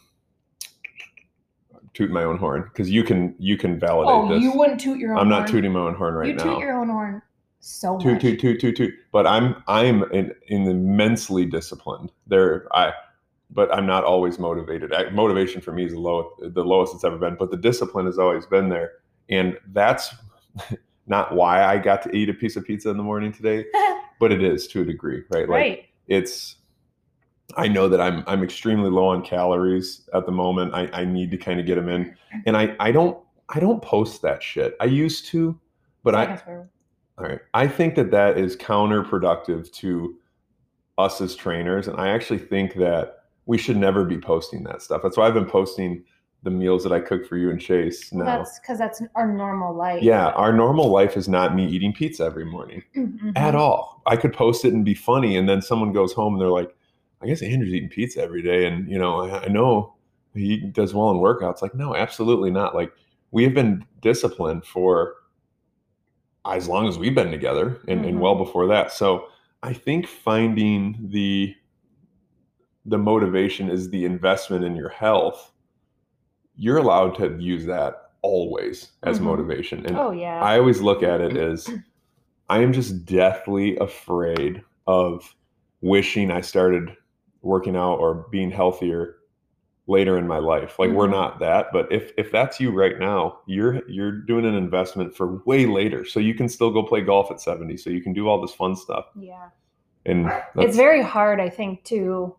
toot 1.96 2.12
my 2.12 2.24
own 2.24 2.38
horn 2.38 2.64
because 2.64 2.90
you 2.90 3.04
can 3.04 3.34
you 3.40 3.58
can 3.58 3.80
validate 3.80 4.14
oh 4.14 4.30
this. 4.30 4.44
you 4.44 4.52
wouldn't 4.54 4.80
toot 4.80 5.00
your 5.00 5.14
own 5.14 5.18
I'm 5.18 5.30
not 5.30 5.48
tooting 5.48 5.72
my 5.72 5.80
own 5.80 5.96
horn 5.96 6.14
right 6.14 6.28
you 6.28 6.36
now. 6.36 6.44
toot 6.44 6.60
your 6.60 6.74
own 6.74 6.90
horn 6.90 7.22
so 7.66 7.98
toot 7.98 8.14
much 8.14 8.22
toot 8.22 8.40
toot 8.40 8.60
toot 8.60 8.76
toot. 8.76 8.94
But 9.12 9.26
I'm 9.26 9.56
I'm 9.68 10.04
in, 10.12 10.32
in 10.48 10.68
immensely 10.68 11.46
disciplined. 11.46 12.12
There 12.28 12.68
I. 12.76 12.94
But 13.52 13.74
I'm 13.74 13.86
not 13.86 14.04
always 14.04 14.38
motivated. 14.38 14.94
I, 14.94 15.10
motivation 15.10 15.62
for 15.62 15.72
me 15.72 15.86
is 15.86 15.94
the 15.94 16.00
low, 16.00 16.32
the 16.40 16.64
lowest 16.64 16.94
it's 16.94 17.04
ever 17.04 17.18
been. 17.18 17.36
But 17.36 17.52
the 17.52 17.58
discipline 17.58 18.06
has 18.06 18.20
always 18.20 18.46
been 18.46 18.70
there, 18.70 18.94
and 19.30 19.58
that's 19.72 20.14
not 21.08 21.34
why 21.34 21.64
I 21.64 21.78
got 21.78 22.02
to 22.04 22.16
eat 22.16 22.30
a 22.30 22.34
piece 22.34 22.56
of 22.56 22.66
pizza 22.66 22.90
in 22.90 22.98
the 22.98 23.04
morning 23.04 23.32
today. 23.32 23.66
But 24.18 24.32
it 24.32 24.42
is 24.42 24.66
to 24.68 24.82
a 24.82 24.86
degree, 24.86 25.24
right? 25.30 25.42
Like 25.42 25.50
right 25.50 25.86
it's 26.08 26.56
I 27.58 27.68
know 27.68 27.88
that 27.88 28.02
I'm 28.02 28.24
I'm 28.28 28.44
extremely 28.44 28.90
low 28.90 29.08
on 29.08 29.22
calories 29.22 30.10
at 30.14 30.26
the 30.26 30.32
moment. 30.32 30.74
I, 30.74 30.90
I 30.94 31.06
need 31.06 31.32
to 31.32 31.38
kind 31.38 31.60
of 31.60 31.66
get 31.66 31.76
them 31.76 31.90
in, 31.90 32.16
and 32.46 32.58
I 32.58 32.76
I 32.80 32.92
don't 32.92 33.18
I 33.50 33.60
don't 33.60 33.82
post 33.82 34.22
that 34.24 34.42
shit. 34.42 34.76
I 34.80 34.86
used 34.86 35.26
to, 35.28 35.58
but 36.04 36.16
I 36.16 36.42
all 37.18 37.26
right. 37.26 37.40
I 37.54 37.68
think 37.68 37.96
that 37.96 38.12
that 38.12 38.38
is 38.38 38.58
counterproductive 38.58 39.72
to 39.74 40.18
us 40.98 41.22
as 41.22 41.36
trainers, 41.36 41.88
and 41.88 42.00
I 42.00 42.10
actually 42.10 42.40
think 42.40 42.76
that 42.76 43.20
we 43.46 43.58
should 43.58 43.78
never 43.78 44.04
be 44.04 44.18
posting 44.18 44.64
that 44.64 44.82
stuff. 44.82 45.02
That's 45.04 45.16
why 45.18 45.28
I've 45.28 45.34
been 45.36 45.46
posting 45.46 46.04
the 46.44 46.52
meals 46.52 46.84
that 46.84 46.92
I 46.92 47.00
cook 47.00 47.26
for 47.28 47.38
you 47.38 47.50
and 47.50 47.60
Chase 47.62 48.12
now. 48.14 48.26
That's 48.26 48.60
because 48.60 48.78
that's 48.78 49.02
our 49.16 49.32
normal 49.32 49.74
life. 49.76 50.02
Yeah, 50.04 50.28
our 50.30 50.52
normal 50.52 50.90
life 50.90 51.16
is 51.18 51.28
not 51.28 51.56
me 51.56 51.66
eating 51.68 51.94
pizza 51.94 52.24
every 52.24 52.46
morning 52.46 52.84
Mhm. 52.96 53.34
at 53.36 53.56
all. 53.56 54.02
I 54.06 54.16
could 54.16 54.34
post 54.34 54.66
it 54.66 54.74
and 54.74 54.84
be 54.84 54.94
funny, 54.96 55.38
and 55.38 55.48
then 55.48 55.62
someone 55.62 55.92
goes 55.94 56.12
home 56.14 56.34
and 56.34 56.42
they're 56.42 56.50
like, 56.50 56.75
"I 57.26 57.30
guess 57.30 57.42
Andrew's 57.42 57.74
eating 57.74 57.90
pizza 57.90 58.22
every 58.22 58.42
day," 58.42 58.66
and 58.68 58.88
you 58.90 58.98
know, 59.00 59.22
I, 59.22 59.46
I 59.46 59.48
know 59.48 59.94
he 60.34 60.58
does 60.58 60.94
well 60.94 61.10
in 61.12 61.18
workouts. 61.18 61.62
Like, 61.62 61.74
no, 61.76 61.96
absolutely 61.96 62.52
not. 62.52 62.76
Like, 62.76 62.92
we 63.32 63.44
have 63.44 63.54
been 63.54 63.86
disciplined 64.02 64.66
for 64.66 65.16
as 66.46 66.68
long 66.68 66.88
as 66.88 67.00
we've 67.00 67.16
been 67.16 67.32
together, 67.32 67.80
and, 67.88 68.06
and 68.06 68.18
Mhm. 68.18 68.20
well 68.20 68.36
before 68.36 68.68
that. 68.68 68.92
So, 68.92 69.28
I 69.64 69.74
think 69.74 70.06
finding 70.08 70.98
the 71.12 71.56
the 72.86 72.98
motivation 73.00 73.68
is 73.70 73.90
the 73.90 74.06
investment 74.06 74.64
in 74.64 74.76
your 74.76 74.90
health. 74.90 75.52
You're 76.56 76.78
allowed 76.78 77.16
to 77.16 77.36
use 77.40 77.66
that 77.66 78.12
always 78.22 78.92
as 79.02 79.20
Mhm. 79.20 79.24
motivation, 79.24 79.86
and 79.88 79.98
Oh 79.98 80.12
yeah. 80.12 80.40
I 80.44 80.60
always 80.60 80.82
look 80.82 81.02
at 81.02 81.20
it 81.22 81.36
as 81.36 81.68
I 82.50 82.60
am 82.62 82.74
just 82.74 83.06
deathly 83.06 83.76
afraid 83.78 84.62
of 84.86 85.36
wishing 85.82 86.30
I 86.30 86.42
started 86.42 86.96
working 87.46 87.76
out 87.78 87.96
or 88.00 88.26
being 88.32 88.52
healthier 88.52 89.16
later 89.88 90.18
in 90.18 90.28
my 90.28 90.40
life. 90.40 90.80
Like 90.80 90.90
we're 90.92 91.08
Mhm. 91.08 91.12
not 91.12 91.40
that, 91.40 91.68
but 91.72 91.92
if 91.92 92.12
if 92.18 92.32
that's 92.32 92.60
you 92.60 92.72
right 92.72 92.98
now, 93.00 93.40
you're 93.46 93.88
you're 93.88 94.12
doing 94.12 94.46
an 94.46 94.56
investment 94.56 95.16
for 95.16 95.44
way 95.46 95.68
later 95.68 96.04
so 96.06 96.20
you 96.20 96.34
can 96.34 96.50
still 96.50 96.72
go 96.72 96.82
play 96.84 97.02
golf 97.02 97.30
at 97.32 97.40
70 97.40 97.78
so 97.78 97.92
you 97.92 98.02
can 98.02 98.12
do 98.14 98.28
all 98.28 98.42
this 98.42 98.54
fun 98.54 98.76
stuff. 98.76 99.06
yeah. 99.16 99.50
And 100.08 100.32
It's 100.58 100.76
very 100.76 101.02
hard, 101.02 101.40
I 101.40 101.50
think, 101.50 101.84
to 101.86 102.36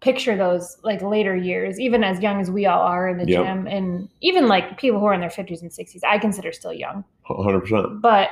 picture 0.00 0.36
those 0.36 0.76
like 0.84 1.02
later 1.02 1.34
years, 1.36 1.80
even 1.80 2.04
as 2.04 2.20
young 2.20 2.40
as 2.40 2.50
we 2.50 2.66
all 2.66 2.82
are 2.82 3.08
in 3.08 3.18
the 3.18 3.26
Yep. 3.26 3.44
gym, 3.44 3.66
and 3.66 4.08
even 4.20 4.46
like 4.46 4.76
people 4.78 5.00
who 5.00 5.06
are 5.06 5.14
in 5.14 5.20
their 5.20 5.30
fifties 5.30 5.62
and 5.62 5.72
sixties. 5.72 6.02
I 6.04 6.18
consider 6.18 6.52
still 6.52 6.72
young, 6.72 7.04
100%. 7.28 8.00
but 8.00 8.30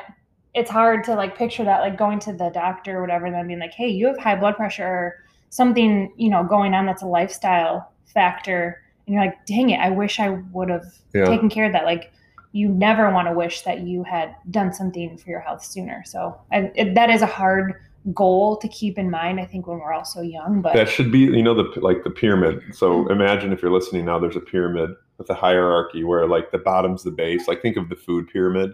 it's 0.54 0.70
hard 0.70 1.04
to 1.04 1.14
like 1.14 1.36
picture 1.36 1.64
that 1.64 1.80
like 1.80 1.98
going 1.98 2.18
to 2.20 2.32
the 2.32 2.50
doctor 2.50 2.98
or 2.98 3.00
whatever, 3.00 3.26
and 3.26 3.34
then 3.34 3.46
being 3.48 3.58
like, 3.60 3.74
"Hey, 3.74 3.88
you 3.88 4.06
have 4.06 4.18
high 4.18 4.36
blood 4.36 4.56
pressure 4.56 5.14
something, 5.56 6.12
you 6.16 6.30
know, 6.30 6.44
going 6.44 6.75
on 6.75 6.86
that's 6.86 7.02
a 7.02 7.06
lifestyle 7.06 7.92
factor," 8.04 8.80
and 9.06 9.14
you're 9.14 9.25
like, 9.25 9.44
"Dang 9.46 9.70
it, 9.70 9.78
I 9.78 9.90
wish 9.90 10.20
I 10.20 10.30
would 10.52 10.68
have 10.70 10.86
Yeah. 11.14 11.26
taken 11.26 11.48
care 11.48 11.66
of 11.66 11.72
that." 11.72 11.84
Like. 11.84 12.12
You 12.52 12.70
never 12.70 13.10
want 13.12 13.28
to 13.28 13.34
wish 13.34 13.62
that 13.62 13.80
you 13.80 14.02
had 14.02 14.34
done 14.50 14.72
something 14.72 15.18
for 15.18 15.28
your 15.28 15.40
health 15.40 15.62
sooner. 15.62 16.02
So 16.06 16.40
I, 16.50 16.70
it, 16.75 16.94
that 16.94 17.10
is 17.10 17.20
a 17.20 17.26
hard 17.26 17.75
goal 18.14 18.56
to 18.56 18.68
keep 18.68 18.96
in 18.96 19.10
mind. 19.10 19.38
I 19.40 19.44
think 19.44 19.66
when 19.66 19.78
we're 19.78 19.92
all 19.92 20.06
so 20.06 20.22
young, 20.22 20.62
but 20.62 20.72
That 20.72 20.88
should 20.88 21.12
be, 21.12 21.18
you 21.18 21.42
know, 21.42 21.52
the 21.52 21.78
like 21.80 22.02
the 22.02 22.08
pyramid. 22.10 22.62
So 22.72 23.04
Mhm. 23.04 23.10
imagine 23.10 23.52
if 23.52 23.60
you're 23.60 23.70
listening 23.70 24.06
now, 24.06 24.18
there's 24.18 24.36
a 24.36 24.40
pyramid 24.40 24.90
with 25.18 25.28
a 25.28 25.34
hierarchy 25.34 26.02
where 26.02 26.26
like 26.26 26.50
the 26.50 26.56
bottom's 26.56 27.02
the 27.02 27.10
base. 27.10 27.46
Like 27.46 27.60
think 27.60 27.76
of 27.76 27.90
the 27.90 27.96
food 27.96 28.26
pyramid. 28.32 28.70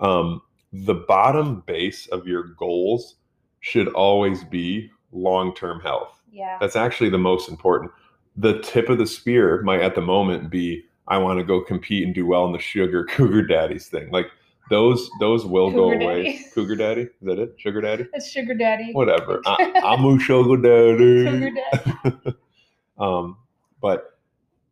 Um, 0.00 0.42
the 0.72 0.94
bottom 0.94 1.62
base 1.64 2.08
of 2.08 2.26
your 2.26 2.42
goals 2.58 3.16
should 3.60 3.86
always 3.88 4.42
be 4.42 4.90
long-term 5.12 5.80
health. 5.80 6.20
yeah, 6.32 6.58
That's 6.60 6.76
actually 6.76 7.10
the 7.10 7.18
most 7.18 7.48
important. 7.48 7.90
The 8.36 8.60
tip 8.60 8.88
of 8.88 8.98
the 8.98 9.06
spear 9.06 9.62
might 9.62 9.80
at 9.80 9.94
the 9.94 10.00
moment 10.00 10.50
be 10.50 10.84
I 11.08 11.18
want 11.18 11.38
to 11.38 11.44
go 11.44 11.60
compete 11.60 12.04
and 12.06 12.14
do 12.14 12.26
well 12.26 12.46
in 12.46 12.52
the 12.52 12.58
sugar 12.58 13.04
cougar 13.10 13.42
daddies 13.46 13.88
thing. 13.88 14.10
Like 14.10 14.26
those 14.70 15.10
those 15.20 15.44
will 15.44 15.70
go 15.70 15.90
Cougar 15.90 16.04
away. 16.04 16.44
Cougar 16.54 16.76
daddy? 16.76 17.02
Is 17.02 17.10
that 17.22 17.38
it? 17.38 17.54
Sugar 17.58 17.80
daddy? 17.80 18.06
it's 18.14 18.30
sugar 18.30 18.54
daddy. 18.54 18.92
Whatever. 18.92 19.42
I, 19.46 19.80
I'm 19.84 20.04
a 20.04 20.18
sugar 20.18 20.56
daddy. 20.56 21.24
Sugar 21.26 21.50
daddy. 21.50 22.36
um, 22.98 23.36
but 23.80 24.18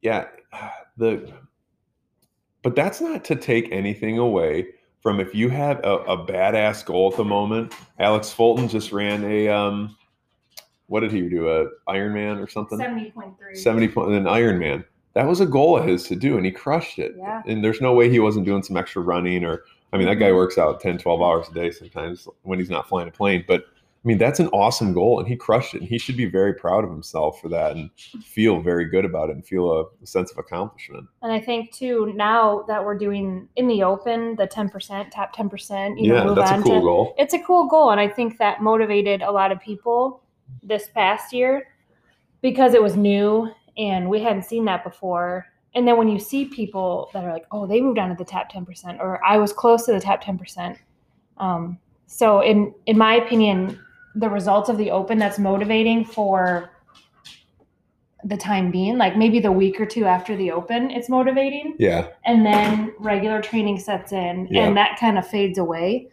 yeah, 0.00 0.28
the 0.96 1.30
but 2.62 2.74
that's 2.76 3.00
not 3.00 3.24
to 3.26 3.36
take 3.36 3.70
anything 3.72 4.18
away 4.18 4.68
from 5.00 5.18
if 5.18 5.34
you 5.34 5.48
have 5.48 5.78
a, 5.84 5.96
a 6.04 6.26
badass 6.26 6.84
goal 6.84 7.10
at 7.10 7.16
the 7.16 7.24
moment. 7.24 7.74
Alex 7.98 8.30
Fulton 8.30 8.68
just 8.68 8.92
ran 8.92 9.24
a 9.24 9.48
um, 9.48 9.96
what 10.90 11.00
did 11.00 11.12
he 11.12 11.28
do? 11.28 11.48
A 11.48 11.68
Ironman 11.88 12.42
or 12.42 12.48
something? 12.48 12.76
Seventy 12.76 13.12
point 13.12 13.38
three. 13.38 13.54
70 13.54 13.88
point 13.88 14.10
an 14.10 14.24
Ironman. 14.24 14.84
That 15.14 15.26
was 15.26 15.40
a 15.40 15.46
goal 15.46 15.78
of 15.78 15.86
his 15.86 16.02
to 16.04 16.16
do, 16.16 16.36
and 16.36 16.44
he 16.44 16.50
crushed 16.50 16.98
it. 16.98 17.14
Yeah. 17.16 17.42
And 17.46 17.62
there's 17.64 17.80
no 17.80 17.94
way 17.94 18.10
he 18.10 18.18
wasn't 18.18 18.44
doing 18.44 18.62
some 18.62 18.76
extra 18.76 19.00
running 19.00 19.44
or, 19.44 19.62
I 19.92 19.98
mean, 19.98 20.08
that 20.08 20.16
guy 20.16 20.32
works 20.32 20.58
out 20.58 20.80
10, 20.80 20.98
12 20.98 21.22
hours 21.22 21.48
a 21.48 21.54
day 21.54 21.70
sometimes 21.70 22.26
when 22.42 22.58
he's 22.58 22.70
not 22.70 22.88
flying 22.88 23.08
a 23.08 23.12
plane. 23.12 23.44
But 23.46 23.66
I 24.02 24.08
mean, 24.08 24.18
that's 24.18 24.40
an 24.40 24.48
awesome 24.48 24.92
goal, 24.92 25.20
and 25.20 25.28
he 25.28 25.36
crushed 25.36 25.74
it. 25.74 25.82
And 25.82 25.88
he 25.88 25.98
should 25.98 26.16
be 26.16 26.24
very 26.24 26.54
proud 26.54 26.82
of 26.82 26.90
himself 26.90 27.40
for 27.40 27.48
that 27.50 27.76
and 27.76 27.90
feel 28.24 28.60
very 28.60 28.86
good 28.86 29.04
about 29.04 29.30
it 29.30 29.36
and 29.36 29.46
feel 29.46 29.70
a, 29.70 29.84
a 30.02 30.06
sense 30.06 30.32
of 30.32 30.38
accomplishment. 30.38 31.06
And 31.22 31.32
I 31.32 31.38
think 31.38 31.72
too 31.72 32.12
now 32.16 32.64
that 32.66 32.84
we're 32.84 32.98
doing 32.98 33.48
in 33.54 33.68
the 33.68 33.84
open 33.84 34.34
the 34.36 34.46
ten 34.46 34.70
percent, 34.70 35.12
top 35.12 35.32
ten 35.34 35.48
percent. 35.48 36.00
You 36.00 36.08
know, 36.08 36.16
yeah, 36.16 36.24
move 36.24 36.36
that's 36.36 36.50
a 36.50 36.62
cool 36.62 36.80
to, 36.80 36.80
goal. 36.80 37.14
It's 37.16 37.34
a 37.34 37.38
cool 37.40 37.68
goal, 37.68 37.90
and 37.90 38.00
I 38.00 38.08
think 38.08 38.38
that 38.38 38.60
motivated 38.60 39.22
a 39.22 39.30
lot 39.30 39.52
of 39.52 39.60
people 39.60 40.22
this 40.62 40.88
past 40.88 41.32
year 41.32 41.68
because 42.42 42.74
it 42.74 42.82
was 42.82 42.96
new 42.96 43.50
and 43.78 44.08
we 44.08 44.20
hadn't 44.20 44.44
seen 44.44 44.64
that 44.66 44.84
before. 44.84 45.46
And 45.74 45.86
then 45.86 45.96
when 45.96 46.08
you 46.08 46.18
see 46.18 46.46
people 46.46 47.08
that 47.12 47.22
are 47.24 47.32
like, 47.32 47.46
"Oh, 47.52 47.66
they 47.66 47.80
moved 47.80 47.98
on 47.98 48.08
to 48.08 48.16
the 48.16 48.24
top 48.24 48.48
ten 48.48 48.66
percent," 48.66 48.98
or 49.00 49.24
"I 49.24 49.36
was 49.38 49.52
close 49.52 49.86
to 49.86 49.92
the 49.92 50.00
top 50.00 50.20
ten 50.20 50.36
percent," 50.36 50.78
um, 51.38 51.78
so 52.06 52.40
in 52.40 52.74
in 52.86 52.98
my 52.98 53.14
opinion, 53.14 53.78
the 54.16 54.28
results 54.28 54.68
of 54.68 54.76
the 54.78 54.90
open 54.90 55.16
that's 55.18 55.38
motivating 55.38 56.04
for 56.04 56.70
the 58.24 58.36
time 58.36 58.70
being, 58.70 58.98
like 58.98 59.16
maybe 59.16 59.38
the 59.40 59.52
week 59.52 59.80
or 59.80 59.86
two 59.86 60.04
after 60.04 60.36
the 60.36 60.50
open, 60.50 60.90
it's 60.90 61.08
motivating 61.08 61.74
Yeah, 61.78 62.08
and 62.26 62.44
then 62.44 62.92
regular 62.98 63.40
training 63.40 63.78
sets 63.78 64.12
in 64.12 64.46
Yeah. 64.50 64.64
and 64.66 64.76
that 64.76 64.98
kind 64.98 65.16
of 65.16 65.26
fades 65.26 65.56
away 65.58 66.08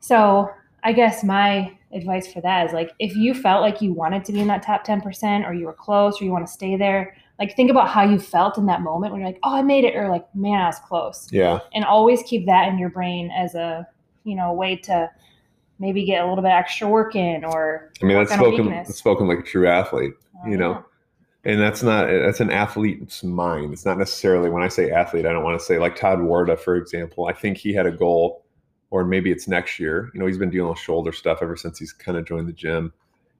so 0.00 0.50
i 0.82 0.92
guess 0.92 1.22
my 1.24 1.72
advice 1.92 2.32
for 2.32 2.40
that 2.40 2.66
is 2.66 2.72
like 2.72 2.92
if 2.98 3.16
you 3.16 3.34
felt 3.34 3.62
like 3.62 3.82
you 3.82 3.92
wanted 3.92 4.24
to 4.24 4.32
be 4.32 4.40
in 4.40 4.46
that 4.46 4.62
top 4.62 4.86
10% 4.86 5.46
or 5.46 5.52
you 5.52 5.66
were 5.66 5.72
close 5.72 6.20
or 6.20 6.24
you 6.24 6.30
want 6.30 6.46
to 6.46 6.52
stay 6.52 6.76
there 6.76 7.16
like 7.40 7.56
think 7.56 7.70
about 7.70 7.88
how 7.88 8.02
you 8.02 8.18
felt 8.18 8.58
in 8.58 8.66
that 8.66 8.82
moment 8.82 9.12
when 9.12 9.20
you're 9.20 9.28
like 9.30 9.40
oh 9.42 9.56
i 9.56 9.62
made 9.62 9.84
it 9.84 9.96
or 9.96 10.08
like 10.08 10.24
man 10.34 10.60
i 10.60 10.66
was 10.66 10.78
close. 10.78 11.28
Yeah, 11.32 11.58
and 11.74 11.84
always 11.84 12.22
keep 12.22 12.46
that 12.46 12.68
in 12.68 12.78
your 12.78 12.90
brain 12.90 13.30
as 13.30 13.54
a 13.54 13.86
you 14.24 14.36
know 14.36 14.52
way 14.52 14.76
to 14.76 15.10
maybe 15.78 16.04
get 16.04 16.22
a 16.22 16.28
little 16.28 16.42
bit 16.42 16.52
extra 16.52 16.86
work 16.86 17.16
in 17.16 17.44
or 17.44 17.90
I 18.02 18.04
mean, 18.04 18.18
that's 18.18 18.30
work 18.32 18.40
on 18.40 18.44
a 18.44 18.54
spoken, 18.54 18.68
that's 18.70 18.96
spoken 18.96 19.28
like 19.28 19.38
a 19.38 19.42
true 19.42 19.66
athlete. 19.66 20.12
uh, 20.44 20.48
You 20.48 20.58
know, 20.58 20.84
and 21.44 21.58
that's 21.58 21.82
not 21.82 22.06
that's 22.08 22.40
an 22.40 22.50
athlete's 22.50 23.24
mind. 23.24 23.72
It's 23.72 23.86
not 23.86 23.96
necessarily 23.98 24.50
when 24.50 24.62
i 24.62 24.68
say 24.68 24.90
athlete 24.90 25.24
i 25.26 25.32
don't 25.32 25.42
want 25.42 25.58
to 25.58 25.64
say 25.64 25.78
like 25.78 25.96
todd 25.96 26.18
warda 26.18 26.58
for 26.58 26.76
example 26.76 27.26
i 27.26 27.32
think 27.32 27.56
he 27.56 27.72
had 27.72 27.86
a 27.86 27.90
goal 27.92 28.44
or 28.90 29.04
maybe 29.04 29.30
it's 29.30 29.46
next 29.48 29.78
year. 29.78 30.10
You 30.14 30.20
know 30.20 30.26
he's 30.26 30.38
been 30.38 30.50
dealing 30.50 30.70
with 30.70 30.78
shoulder 30.78 31.12
stuff 31.12 31.38
ever 31.42 31.56
since 31.56 31.78
he's 31.78 31.92
kind 31.92 32.18
of 32.18 32.24
joined 32.24 32.48
the 32.48 32.52
gym. 32.52 32.92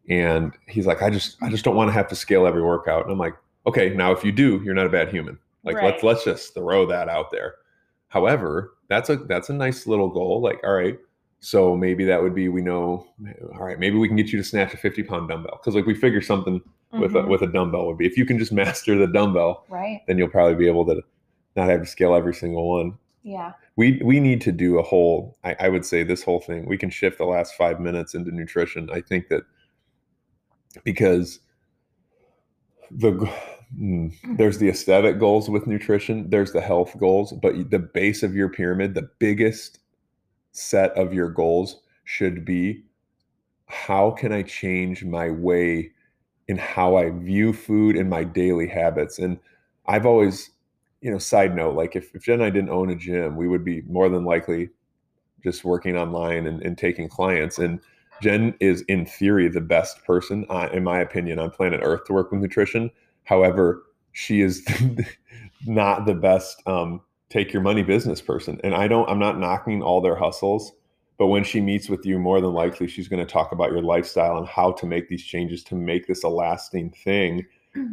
And 0.09 0.52
he's 0.66 0.87
like 0.87 1.02
i 1.02 1.11
just 1.11 1.37
i 1.42 1.49
just 1.50 1.64
don't 1.64 1.76
want 1.76 1.88
to 1.88 1.92
have 1.92 2.09
to 2.09 2.16
scale 2.16 2.47
every 2.47 2.62
workout. 2.62 3.02
And 3.04 3.12
i'm 3.12 3.19
like 3.19 3.35
okay 3.66 3.90
now 3.90 4.12
if 4.12 4.25
you 4.25 4.33
do 4.33 4.61
you're 4.64 4.75
not 4.75 4.87
a 4.87 4.90
bad 4.90 5.09
human. 5.11 5.38
Like 5.64 5.76
let's 5.83 6.02
let's 6.02 6.25
just 6.25 6.54
throw 6.54 6.87
that 6.87 7.09
out 7.09 7.30
there. 7.30 7.57
However 8.09 8.75
that's 8.88 9.11
a 9.11 9.16
that's 9.16 9.50
a 9.50 9.52
nice 9.54 9.87
little 9.87 10.09
goal 10.09 10.40
like 10.40 10.61
all 10.64 10.73
right 10.73 10.99
so 11.42 11.75
maybe 11.76 12.04
that 12.04 12.21
would 12.23 12.35
be 12.35 12.49
we 12.49 12.61
know 12.61 13.07
all 13.54 13.64
right 13.64 13.78
maybe 13.78 13.97
we 13.97 14.09
can 14.09 14.16
get 14.16 14.30
you 14.33 14.38
to 14.38 14.45
snatch 14.45 14.75
a 14.75 14.76
50 14.76 15.02
pound 15.04 15.28
dumbbell. 15.28 15.59
Because 15.61 15.75
like 15.75 15.87
we 15.87 15.95
figure 15.95 16.21
something 16.21 16.61
with 16.92 17.14
a, 17.14 17.21
Mhm. 17.21 17.28
with 17.28 17.42
a 17.42 17.47
dumbbell 17.47 17.87
would 17.87 17.99
be. 17.99 18.07
If 18.07 18.16
you 18.19 18.25
can 18.26 18.37
just 18.38 18.52
master 18.62 18.99
the 18.99 19.07
dumbbell, 19.07 19.64
right. 19.69 20.00
then 20.09 20.19
you'll 20.19 20.28
probably 20.28 20.57
be 20.57 20.66
able 20.66 20.85
to 20.87 21.00
not 21.57 21.69
have 21.69 21.80
to 21.80 21.87
scale 21.87 22.14
every 22.14 22.35
single 22.35 22.69
one. 22.69 22.99
yeah 23.23 23.52
We 23.80 24.00
we 24.04 24.20
need 24.20 24.42
to 24.42 24.52
do 24.52 24.78
a 24.78 24.82
whole. 24.82 25.38
I, 25.42 25.56
I 25.58 25.68
would 25.70 25.87
say 25.87 26.02
this 26.02 26.22
whole 26.22 26.40
thing. 26.40 26.66
We 26.66 26.76
can 26.76 26.90
shift 26.90 27.16
the 27.16 27.25
last 27.25 27.54
five 27.54 27.80
minutes 27.80 28.14
into 28.14 28.30
nutrition. 28.30 28.90
I 28.92 29.00
think 29.00 29.28
that 29.28 29.44
because 30.84 31.40
the 32.90 33.12
mm, 33.80 34.12
there's 34.37 34.58
the 34.58 34.68
aesthetic 34.68 35.18
goals 35.18 35.49
with 35.49 35.66
nutrition. 35.66 36.28
There's 36.28 36.52
the 36.52 36.60
health 36.60 36.94
goals, 36.99 37.32
but 37.32 37.70
the 37.70 37.78
base 37.78 38.22
of 38.22 38.34
your 38.34 38.50
pyramid, 38.50 38.94
the 38.94 39.08
biggest 39.18 39.78
set 40.52 40.90
of 40.96 41.14
your 41.14 41.30
goals 41.30 41.80
should 42.04 42.44
be 42.44 42.84
how 43.66 44.10
can 44.10 44.30
I 44.30 44.42
change 44.42 45.04
my 45.04 45.30
way 45.30 45.92
in 46.49 46.58
how 46.58 46.96
I 46.96 47.08
view 47.10 47.54
food 47.54 47.96
and 47.96 48.10
my 48.10 48.25
daily 48.25 48.66
habits. 48.66 49.18
And 49.18 49.38
I've 49.87 50.04
always, 50.04 50.50
you 51.00 51.11
know, 51.11 51.19
side 51.19 51.54
note, 51.54 51.75
like 51.75 51.97
if, 51.97 52.14
if 52.14 52.25
Jen 52.25 52.35
and 52.35 52.45
I 52.45 52.50
didn't 52.50 52.71
own 52.71 52.90
a 52.90 52.97
gym, 52.97 53.37
we 53.37 53.49
would 53.49 53.64
be 53.64 53.83
more 53.83 54.09
than 54.09 54.25
likely 54.25 54.71
just 55.42 55.64
working 55.64 55.97
online 55.97 56.47
and, 56.47 56.62
and 56.62 56.76
taking 56.76 57.09
clients. 57.09 57.59
And 57.59 57.80
Jen 58.21 58.54
is, 58.61 58.83
in 58.83 59.07
theory, 59.07 59.49
the 59.49 59.62
best 59.62 60.04
person, 60.04 60.45
uh, 60.50 60.69
in 60.73 60.85
my 60.85 61.00
opinion, 61.00 61.38
on 61.38 61.50
planet 61.50 61.80
Earth 61.83 62.04
to 62.07 62.12
work 62.12 62.30
with 62.30 62.40
nutrition. 62.42 62.90
However, 63.25 63.83
she 64.12 64.42
is 64.42 64.66
not 65.66 66.04
the 66.04 66.14
best 66.14 66.62
um, 66.66 67.00
take 67.30 67.52
your 67.52 67.62
money 67.62 67.83
business 67.83 68.21
person. 68.21 68.61
And 68.62 68.75
I 68.75 68.88
don't, 68.88 69.09
I'm 69.09 69.19
not 69.19 69.38
knocking 69.38 69.83
all 69.83 70.00
their 70.00 70.16
hustles, 70.16 70.73
but 71.16 71.28
when 71.28 71.45
she 71.45 71.61
meets 71.61 71.88
with 71.88 72.04
you, 72.04 72.19
more 72.19 72.40
than 72.40 72.52
likely, 72.52 72.88
she's 72.88 73.09
going 73.09 73.25
to 73.25 73.30
talk 73.30 73.52
about 73.52 73.71
your 73.71 73.83
lifestyle 73.83 74.37
and 74.37 74.49
how 74.49 74.73
to 74.73 74.87
make 74.87 75.09
these 75.09 75.25
changes 75.25 75.62
to 75.64 75.75
make 75.75 76.07
this 76.07 76.25
a 76.25 76.28
lasting 76.28 76.90
thing. 76.90 77.47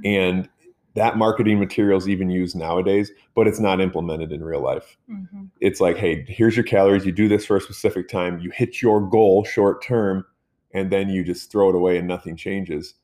And 0.04 0.50
that 0.98 1.16
marketing 1.16 1.60
material 1.60 1.96
is 2.00 2.10
even 2.10 2.28
used 2.28 2.56
nowadays, 2.56 3.12
but 3.36 3.48
it's 3.48 3.60
not 3.60 3.80
implemented 3.80 4.32
in 4.32 4.44
real 4.44 4.62
life. 4.62 4.98
Mm-hmm. 5.08 5.46
It's 5.62 5.80
like, 5.80 5.96
hey, 5.96 6.26
here's 6.28 6.56
your 6.58 6.66
calories. 6.66 7.06
You 7.06 7.12
do 7.12 7.28
this 7.28 7.46
for 7.46 7.56
a 7.56 7.62
specific 7.62 8.10
time. 8.10 8.40
You 8.40 8.50
hit 8.50 8.82
your 8.82 9.00
goal 9.00 9.44
short 9.44 9.84
term, 9.84 10.26
and 10.74 10.92
then 10.92 11.10
you 11.10 11.24
just 11.24 11.52
throw 11.52 11.70
it 11.70 11.76
away 11.76 12.00
and 12.00 12.08
nothing 12.08 12.36
changes. 12.36 12.96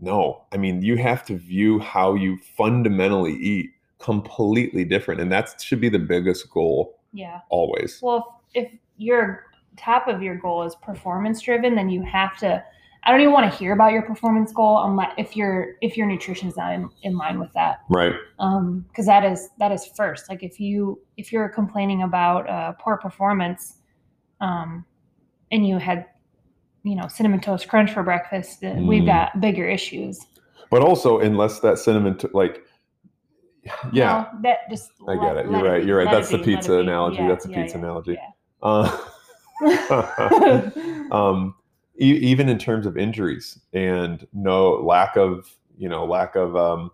No, 0.00 0.42
I 0.52 0.56
mean, 0.56 0.80
you 0.80 0.96
have 0.96 1.22
to 1.26 1.36
view 1.36 1.78
how 1.80 2.14
you 2.14 2.38
fundamentally 2.56 3.34
eat 3.34 3.70
completely 3.98 4.86
different. 4.86 5.20
And 5.20 5.30
that 5.30 5.60
should 5.60 5.80
be 5.82 5.90
the 5.90 5.98
biggest 5.98 6.50
goal 6.50 6.98
Yeah. 7.12 7.40
always. 7.50 8.00
Well, 8.02 8.40
if, 8.54 8.72
if 8.72 8.78
your 8.96 9.44
top 9.76 10.08
of 10.08 10.22
your 10.22 10.36
goal 10.36 10.62
is 10.62 10.74
performance 10.76 11.42
driven, 11.42 11.74
then 11.74 11.90
you 11.90 12.02
have 12.02 12.38
to. 12.38 12.64
I 13.06 13.10
don't 13.10 13.20
even 13.20 13.32
want 13.32 13.50
to 13.52 13.58
hear 13.58 13.72
about 13.74 13.92
your 13.92 14.02
performance 14.02 14.50
goal 14.52 14.82
unless 14.84 15.12
if 15.18 15.36
your 15.36 15.74
if 15.82 15.96
your 15.96 16.06
nutrition 16.06 16.48
is 16.48 16.56
not 16.56 16.72
in, 16.72 16.88
in 17.02 17.16
line 17.16 17.38
with 17.38 17.52
that. 17.54 17.80
Right. 17.90 18.14
um 18.38 18.84
because 18.88 19.06
that 19.06 19.24
is 19.24 19.50
that 19.58 19.70
is 19.72 19.84
first 19.96 20.28
like 20.30 20.42
if 20.42 20.58
you 20.58 21.00
if 21.16 21.32
you're 21.32 21.48
complaining 21.48 22.02
about 22.02 22.48
uh, 22.48 22.72
poor 22.80 22.96
performance 22.96 23.78
um 24.40 24.84
and 25.52 25.66
you 25.68 25.76
had 25.78 26.06
you 26.82 26.96
know 26.96 27.06
cinnamon 27.08 27.40
toast 27.40 27.68
crunch 27.68 27.90
for 27.92 28.02
breakfast 28.02 28.60
then 28.60 28.86
we've 28.86 29.02
Mm. 29.02 29.06
got 29.06 29.40
bigger 29.40 29.68
issues 29.68 30.18
But 30.70 30.82
also, 30.82 31.20
unless 31.20 31.60
that 31.60 31.78
cinnamon, 31.78 32.16
t- 32.18 32.28
like, 32.32 32.64
yeah, 33.92 34.26
No, 34.32 34.40
that 34.42 34.58
just 34.70 34.90
I 35.08 35.14
get 35.16 35.36
it. 35.36 35.46
You're 35.50 35.62
right. 35.62 35.80
be, 35.82 35.86
You're 35.86 35.98
right. 35.98 36.10
That's 36.10 36.30
the 36.30 36.38
be, 36.38 36.44
pizza 36.56 36.72
analogy. 36.80 37.18
Yeah, 37.18 37.28
That's 37.28 37.46
a 37.46 37.50
yeah, 37.50 37.62
pizza 37.62 37.78
yeah, 37.78 37.84
analogy. 37.84 38.18
Uh, 38.62 38.98
um, 41.12 41.54
e- 42.00 42.18
even 42.30 42.48
in 42.48 42.58
terms 42.58 42.86
of 42.86 42.96
injuries 42.96 43.58
and 43.72 44.26
no 44.32 44.72
lack 44.82 45.16
of, 45.16 45.48
you 45.76 45.88
know, 45.88 46.04
lack 46.04 46.36
of, 46.36 46.56
um, 46.56 46.90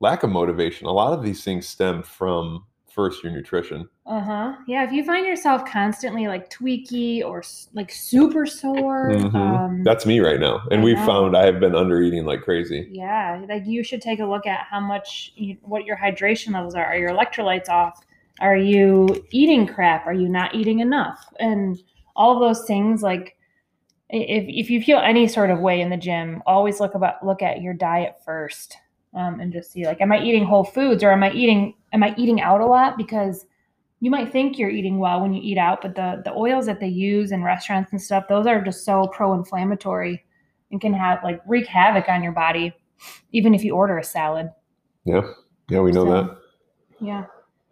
lack 0.00 0.22
of 0.22 0.30
motivation. 0.30 0.86
A 0.86 0.92
lot 0.92 1.12
of 1.12 1.22
these 1.24 1.42
things 1.44 1.66
stem 1.68 2.02
from 2.02 2.64
first 2.92 3.22
your 3.22 3.30
nutrition. 3.30 3.86
uh-huh 4.06 4.54
yeah 4.66 4.82
if 4.82 4.90
you 4.90 5.04
find 5.04 5.26
yourself 5.26 5.66
constantly 5.66 6.28
like 6.28 6.48
tweaky 6.48 7.22
or 7.22 7.42
like 7.74 7.90
super 7.92 8.46
sore 8.46 9.10
Mhm. 9.12 9.34
um 9.34 9.82
That's 9.84 10.06
me 10.06 10.20
right 10.20 10.40
now, 10.40 10.62
and 10.70 10.82
we've 10.82 10.98
found 11.04 11.36
I 11.36 11.44
have 11.44 11.60
been 11.60 11.74
under 11.74 12.00
eating 12.00 12.24
like 12.24 12.40
crazy. 12.40 12.88
Yeah, 12.90 13.44
like 13.50 13.66
you 13.66 13.84
should 13.84 14.00
take 14.00 14.20
a 14.20 14.24
look 14.24 14.46
at 14.46 14.60
how 14.70 14.80
much, 14.80 15.32
you, 15.36 15.58
what 15.60 15.84
your 15.84 15.96
hydration 15.98 16.54
levels 16.54 16.74
are. 16.74 16.86
Are 16.86 16.96
your 16.96 17.10
electrolytes 17.10 17.68
off? 17.68 18.02
Are 18.40 18.56
you 18.56 19.06
eating 19.30 19.66
crap? 19.66 20.06
Are 20.06 20.14
you 20.14 20.28
not 20.30 20.54
eating 20.54 20.80
enough? 20.80 21.26
And 21.38 21.78
all 22.14 22.32
of 22.32 22.40
those 22.40 22.66
things, 22.66 23.02
like 23.02 23.35
if 24.10 24.44
if 24.48 24.70
you 24.70 24.82
feel 24.82 24.98
any 24.98 25.26
sort 25.28 25.50
of 25.50 25.60
way 25.60 25.80
in 25.80 25.90
the 25.90 25.96
gym, 25.96 26.42
always 26.46 26.80
look 26.80 26.94
about 26.94 27.24
look 27.24 27.42
at 27.42 27.60
your 27.62 27.74
diet 27.74 28.16
first, 28.24 28.76
um, 29.14 29.40
and 29.40 29.52
just 29.52 29.72
see 29.72 29.84
like, 29.86 30.00
am 30.00 30.12
I 30.12 30.22
eating 30.22 30.44
whole 30.44 30.64
foods 30.64 31.02
or 31.02 31.10
am 31.10 31.22
I 31.22 31.32
eating 31.32 31.74
am 31.92 32.02
I 32.02 32.14
eating 32.16 32.40
out 32.40 32.60
a 32.60 32.66
lot? 32.66 32.96
Because 32.96 33.46
you 34.00 34.10
might 34.10 34.30
think 34.30 34.58
you're 34.58 34.70
eating 34.70 34.98
well 34.98 35.20
when 35.22 35.32
you 35.32 35.40
eat 35.42 35.58
out, 35.58 35.80
but 35.82 35.94
the 35.94 36.22
the 36.24 36.32
oils 36.32 36.66
that 36.66 36.80
they 36.80 36.88
use 36.88 37.32
in 37.32 37.42
restaurants 37.42 37.92
and 37.92 38.00
stuff, 38.00 38.24
those 38.28 38.46
are 38.46 38.62
just 38.62 38.84
so 38.84 39.06
pro-inflammatory 39.08 40.24
and 40.70 40.80
can 40.80 40.92
have 40.92 41.22
like 41.24 41.40
wreak 41.46 41.66
havoc 41.66 42.08
on 42.08 42.22
your 42.22 42.32
body, 42.32 42.72
even 43.32 43.54
if 43.54 43.64
you 43.64 43.74
order 43.74 43.98
a 43.98 44.04
salad. 44.04 44.50
Yeah, 45.04 45.22
yeah, 45.68 45.80
we 45.80 45.92
know 45.92 46.04
So- 46.04 46.10
that. 46.12 46.38
Yeah. 47.00 47.24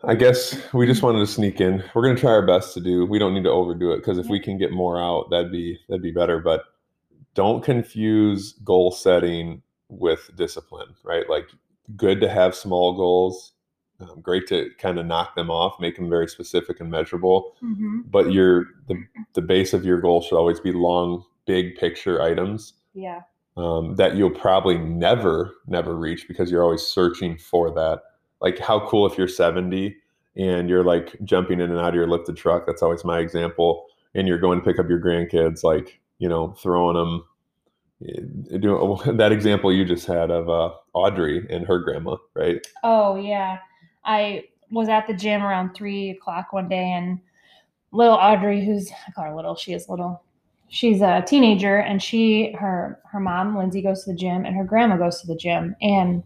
I 0.06 0.14
guess 0.14 0.56
we 0.72 0.86
just 0.86 1.02
wanted 1.02 1.20
to 1.20 1.26
sneak 1.26 1.60
in. 1.60 1.82
We're 1.94 2.02
gonna 2.02 2.18
try 2.18 2.30
our 2.32 2.46
best 2.46 2.74
to 2.74 2.80
do. 2.80 3.06
We 3.06 3.18
don't 3.18 3.34
need 3.34 3.44
to 3.44 3.50
overdo 3.50 3.92
it 3.92 3.98
because 3.98 4.18
if 4.18 4.26
we 4.28 4.40
can 4.40 4.58
get 4.58 4.72
more 4.72 5.00
out, 5.02 5.30
that'd 5.30 5.52
be 5.52 5.78
that'd 5.88 6.02
be 6.02 6.10
better. 6.12 6.38
But 6.40 6.62
don't 7.34 7.64
confuse 7.64 8.52
goal 8.64 8.90
setting 8.92 9.62
with 9.88 10.30
discipline, 10.36 10.94
right? 11.04 11.28
Like, 11.28 11.48
good 11.96 12.20
to 12.20 12.28
have 12.28 12.54
small 12.54 12.94
goals. 12.96 13.52
Um, 14.00 14.20
great 14.20 14.46
to 14.48 14.70
kind 14.78 14.98
of 14.98 15.06
knock 15.06 15.34
them 15.36 15.50
off, 15.50 15.78
make 15.80 15.96
them 15.96 16.08
very 16.10 16.26
specific 16.28 16.80
and 16.80 16.90
measurable. 16.90 17.54
hmm 17.60 18.00
But 18.06 18.32
your 18.32 18.66
the 18.88 18.96
the 19.34 19.42
base 19.42 19.72
of 19.72 19.84
your 19.84 20.00
goal 20.00 20.20
should 20.22 20.36
always 20.36 20.60
be 20.60 20.72
long, 20.72 21.24
big 21.46 21.76
picture 21.76 22.20
items 22.22 22.74
Yeah. 22.94 23.22
um, 23.56 23.94
that 23.96 24.16
you'll 24.16 24.30
probably 24.30 24.78
never, 24.78 25.54
never 25.66 25.94
reach 25.96 26.26
because 26.26 26.50
you're 26.50 26.62
always 26.64 26.82
searching 26.82 27.36
for 27.38 27.70
that. 27.72 28.02
Like, 28.44 28.58
how 28.58 28.86
cool 28.86 29.06
if 29.06 29.16
you're 29.16 29.26
70 29.26 29.96
and 30.36 30.68
you're 30.68 30.84
like 30.84 31.16
jumping 31.24 31.60
in 31.60 31.70
and 31.70 31.80
out 31.80 31.88
of 31.88 31.94
your 31.94 32.06
lifted 32.06 32.36
truck. 32.36 32.66
That's 32.66 32.82
always 32.82 33.04
my 33.04 33.18
example. 33.18 33.86
And 34.14 34.28
you're 34.28 34.38
going 34.38 34.58
to 34.58 34.64
pick 34.64 34.78
up 34.78 34.88
your 34.88 35.00
grandkids, 35.00 35.64
like, 35.64 36.00
you 36.18 36.28
know, 36.28 36.52
throwing 36.58 36.96
them. 36.96 37.24
Doing 38.60 39.16
that 39.16 39.32
example 39.32 39.72
you 39.72 39.84
just 39.84 40.06
had 40.06 40.30
of 40.30 40.50
uh, 40.50 40.74
Audrey 40.92 41.46
and 41.48 41.66
her 41.66 41.78
grandma, 41.78 42.16
right? 42.34 42.66
Oh 42.82 43.16
yeah. 43.16 43.58
I 44.04 44.44
was 44.70 44.88
at 44.88 45.06
the 45.06 45.14
gym 45.14 45.42
around 45.42 45.74
three 45.74 46.10
o'clock 46.10 46.52
one 46.52 46.68
day, 46.68 46.90
and 46.90 47.20
little 47.92 48.16
Audrey, 48.16 48.62
who's 48.64 48.90
I 49.08 49.12
call 49.12 49.24
her 49.24 49.34
little, 49.34 49.54
she 49.54 49.72
is 49.72 49.88
little. 49.88 50.22
She's 50.68 51.00
a 51.00 51.22
teenager, 51.26 51.78
and 51.78 52.02
she 52.02 52.52
her 52.58 53.00
her 53.10 53.20
mom 53.20 53.56
Lindsay 53.56 53.80
goes 53.80 54.04
to 54.04 54.12
the 54.12 54.18
gym, 54.18 54.44
and 54.44 54.56
her 54.56 54.64
grandma 54.64 54.96
goes 54.96 55.20
to 55.20 55.26
the 55.26 55.36
gym, 55.36 55.76
and 55.80 56.22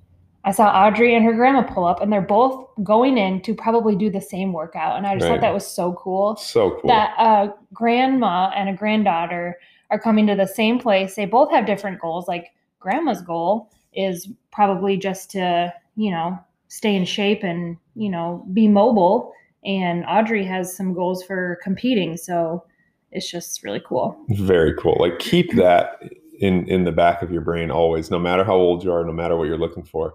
I 0.49 0.51
saw 0.51 0.71
Audrey 0.71 1.15
and 1.15 1.27
her 1.27 1.35
grandma 1.35 1.61
pull 1.61 1.85
up, 1.85 2.01
and 2.01 2.11
they're 2.11 2.23
both 2.23 2.69
going 2.83 3.19
in 3.19 3.43
to 3.43 3.55
probably 3.55 3.95
do 3.95 4.09
the 4.09 4.21
same 4.23 4.55
workout, 4.55 4.97
and 4.97 5.07
I 5.07 5.15
just 5.15 5.25
Right. 5.25 5.35
thought 5.35 5.43
that 5.43 5.53
was 5.53 5.67
so 5.67 5.93
cool. 5.93 6.37
So 6.37 6.71
cool. 6.71 6.89
that 6.89 7.13
a 7.19 7.53
grandma 7.75 8.51
and 8.57 8.71
a 8.71 8.73
granddaughter 8.73 9.59
are 9.91 9.99
coming 9.99 10.27
to 10.27 10.35
the 10.35 10.47
same 10.47 10.79
place. 10.79 11.17
They 11.17 11.27
both 11.27 11.51
have 11.51 11.67
different 11.67 12.01
goals. 12.01 12.29
Like 12.29 12.47
grandma's 12.81 13.21
goal 13.21 13.71
is 13.93 14.27
probably 14.51 14.97
just 14.97 15.31
to, 15.33 15.71
you 15.97 16.11
know, 16.11 16.39
stay 16.69 16.95
in 16.97 17.05
shape 17.05 17.43
and, 17.43 17.77
you 17.95 18.09
know, 18.09 18.43
be 18.55 18.69
mobile. 18.69 19.35
And 19.67 20.03
Audrey 20.09 20.45
has 20.47 20.75
some 20.75 20.95
goals 20.95 21.23
for 21.25 21.59
competing. 21.63 22.17
So 22.17 22.65
it's 23.13 23.31
just 23.31 23.63
really 23.63 23.83
cool. 23.87 24.17
Very 24.31 24.73
cool. 24.75 24.97
Like 24.99 25.19
keep 25.19 25.55
that 25.57 26.03
in 26.39 26.67
in 26.69 26.85
the 26.85 26.93
back 26.93 27.21
of 27.21 27.31
your 27.31 27.43
brain 27.43 27.71
always, 27.71 28.11
no 28.11 28.19
matter 28.19 28.45
how 28.45 28.55
old 28.55 28.83
you 28.83 28.93
are, 28.93 29.05
no 29.05 29.13
matter 29.13 29.37
what 29.37 29.49
you're 29.49 29.59
looking 29.59 29.85
for. 29.85 30.15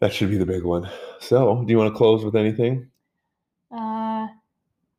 That 0.00 0.12
should 0.12 0.30
be 0.30 0.38
the 0.38 0.46
big 0.46 0.64
one. 0.64 0.88
So, 1.20 1.64
do 1.64 1.72
you 1.72 1.78
want 1.78 1.92
to 1.92 1.96
close 1.96 2.24
with 2.24 2.36
anything? 2.36 2.88
Uh, 3.76 4.26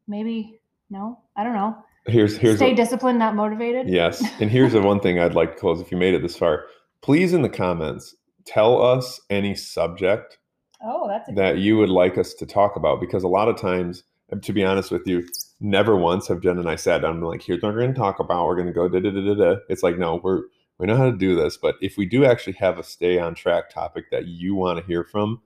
maybe, 0.07 0.59
no, 0.89 1.19
I 1.35 1.43
don't 1.43 1.53
know. 1.53 1.77
Here's 2.05 2.38
here's 2.38 2.57
Stay 2.57 2.71
a- 2.71 2.75
disciplined, 2.75 3.19
not 3.19 3.35
motivated. 3.35 3.88
yes, 3.89 4.23
and 4.41 4.49
here's 4.49 4.73
the 4.73 4.81
one 4.81 4.99
thing 4.99 5.19
I'd 5.19 5.35
like 5.35 5.53
to 5.53 5.59
close. 5.59 5.79
If 5.81 5.91
you 5.91 5.97
made 5.97 6.13
it 6.13 6.21
this 6.21 6.35
far, 6.35 6.65
please 7.01 7.33
in 7.33 7.41
the 7.41 7.49
comments 7.49 8.15
tell 8.45 8.81
us 8.81 9.19
any 9.29 9.53
subject 9.55 10.38
Oh, 10.83 11.07
that's 11.07 11.29
that 11.35 11.57
you 11.59 11.77
would 11.77 11.89
like 11.89 12.17
us 12.17 12.33
to 12.35 12.45
talk 12.45 12.75
about 12.75 12.99
because 13.01 13.23
a 13.23 13.27
lot 13.27 13.49
of 13.49 13.57
times, 13.59 14.03
to 14.41 14.53
be 14.53 14.63
honest 14.63 14.91
with 14.91 15.05
you, 15.07 15.27
never 15.59 15.95
once 15.95 16.27
have 16.29 16.41
Jen 16.41 16.57
and 16.57 16.69
I 16.69 16.75
sat 16.77 17.01
down 17.01 17.15
and 17.17 17.27
like, 17.27 17.41
here's 17.41 17.62
what 17.62 17.73
we're 17.73 17.81
going 17.81 17.93
to 17.93 17.99
talk 17.99 18.19
about. 18.19 18.45
We're 18.47 18.55
going 18.55 18.67
to 18.67 18.73
go 18.73 18.88
da 18.88 18.99
da 18.99 19.12
da 19.12 19.21
da 19.21 19.33
da. 19.35 19.55
It's 19.69 19.83
like, 19.83 19.97
no, 19.97 20.21
we're 20.23 20.43
we 20.79 20.87
know 20.87 20.95
how 20.97 21.05
to 21.11 21.17
do 21.17 21.35
this, 21.35 21.57
but 21.57 21.75
if 21.81 21.97
we 21.97 22.05
do 22.05 22.25
actually 22.25 22.53
have 22.53 22.79
a 22.79 22.83
stay 22.83 23.19
on 23.19 23.35
track 23.35 23.69
topic 23.69 24.05
that 24.11 24.27
you 24.27 24.55
want 24.55 24.79
to 24.79 24.85
hear 24.85 25.03
from, 25.03 25.41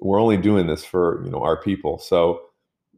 we're 0.00 0.20
only 0.20 0.36
doing 0.36 0.66
this 0.66 0.84
for 0.84 1.22
you 1.24 1.30
know 1.30 1.42
our 1.42 1.56
people. 1.60 1.98
So 1.98 2.42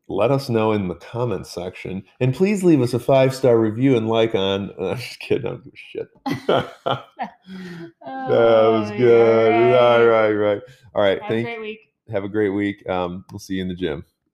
let 0.09 0.31
us 0.33 0.49
know 0.49 0.73
in 0.73 0.89
the 0.89 0.97
comments 0.97 1.51
section, 1.51 2.03
and 2.19 2.35
please 2.35 2.65
leave 2.65 2.81
us 2.81 2.95
a 2.95 2.99
five 2.99 3.35
star 3.35 3.59
review 3.59 3.97
and 3.97 4.09
like 4.09 4.35
on. 4.35 4.71
I'm 4.81 4.97
just 4.97 5.21
kidding. 5.21 5.47
I 5.47 5.51
don't 5.51 5.65
give 5.65 5.73
a 5.73 5.77
shit. 5.77 6.09
that 6.47 7.05
was 8.07 8.91
Oh, 8.91 8.97
good. 8.97 8.99
you're 8.99 9.79
All 9.79 10.05
right, 10.07 10.31
right. 10.33 10.63
All 10.95 11.03
right. 11.03 11.21
Have 11.21 11.29
Thank 11.29 11.41
a 11.41 11.43
great 11.51 11.61
week. 11.61 11.81
have 12.11 12.25
a 12.25 12.29
great 12.29 12.49
week. 12.51 12.89
Um, 12.89 13.25
we'll 13.31 13.39
see 13.39 13.55
you 13.55 13.63
in 13.63 13.69
the 13.69 13.75
gym. 13.75 14.05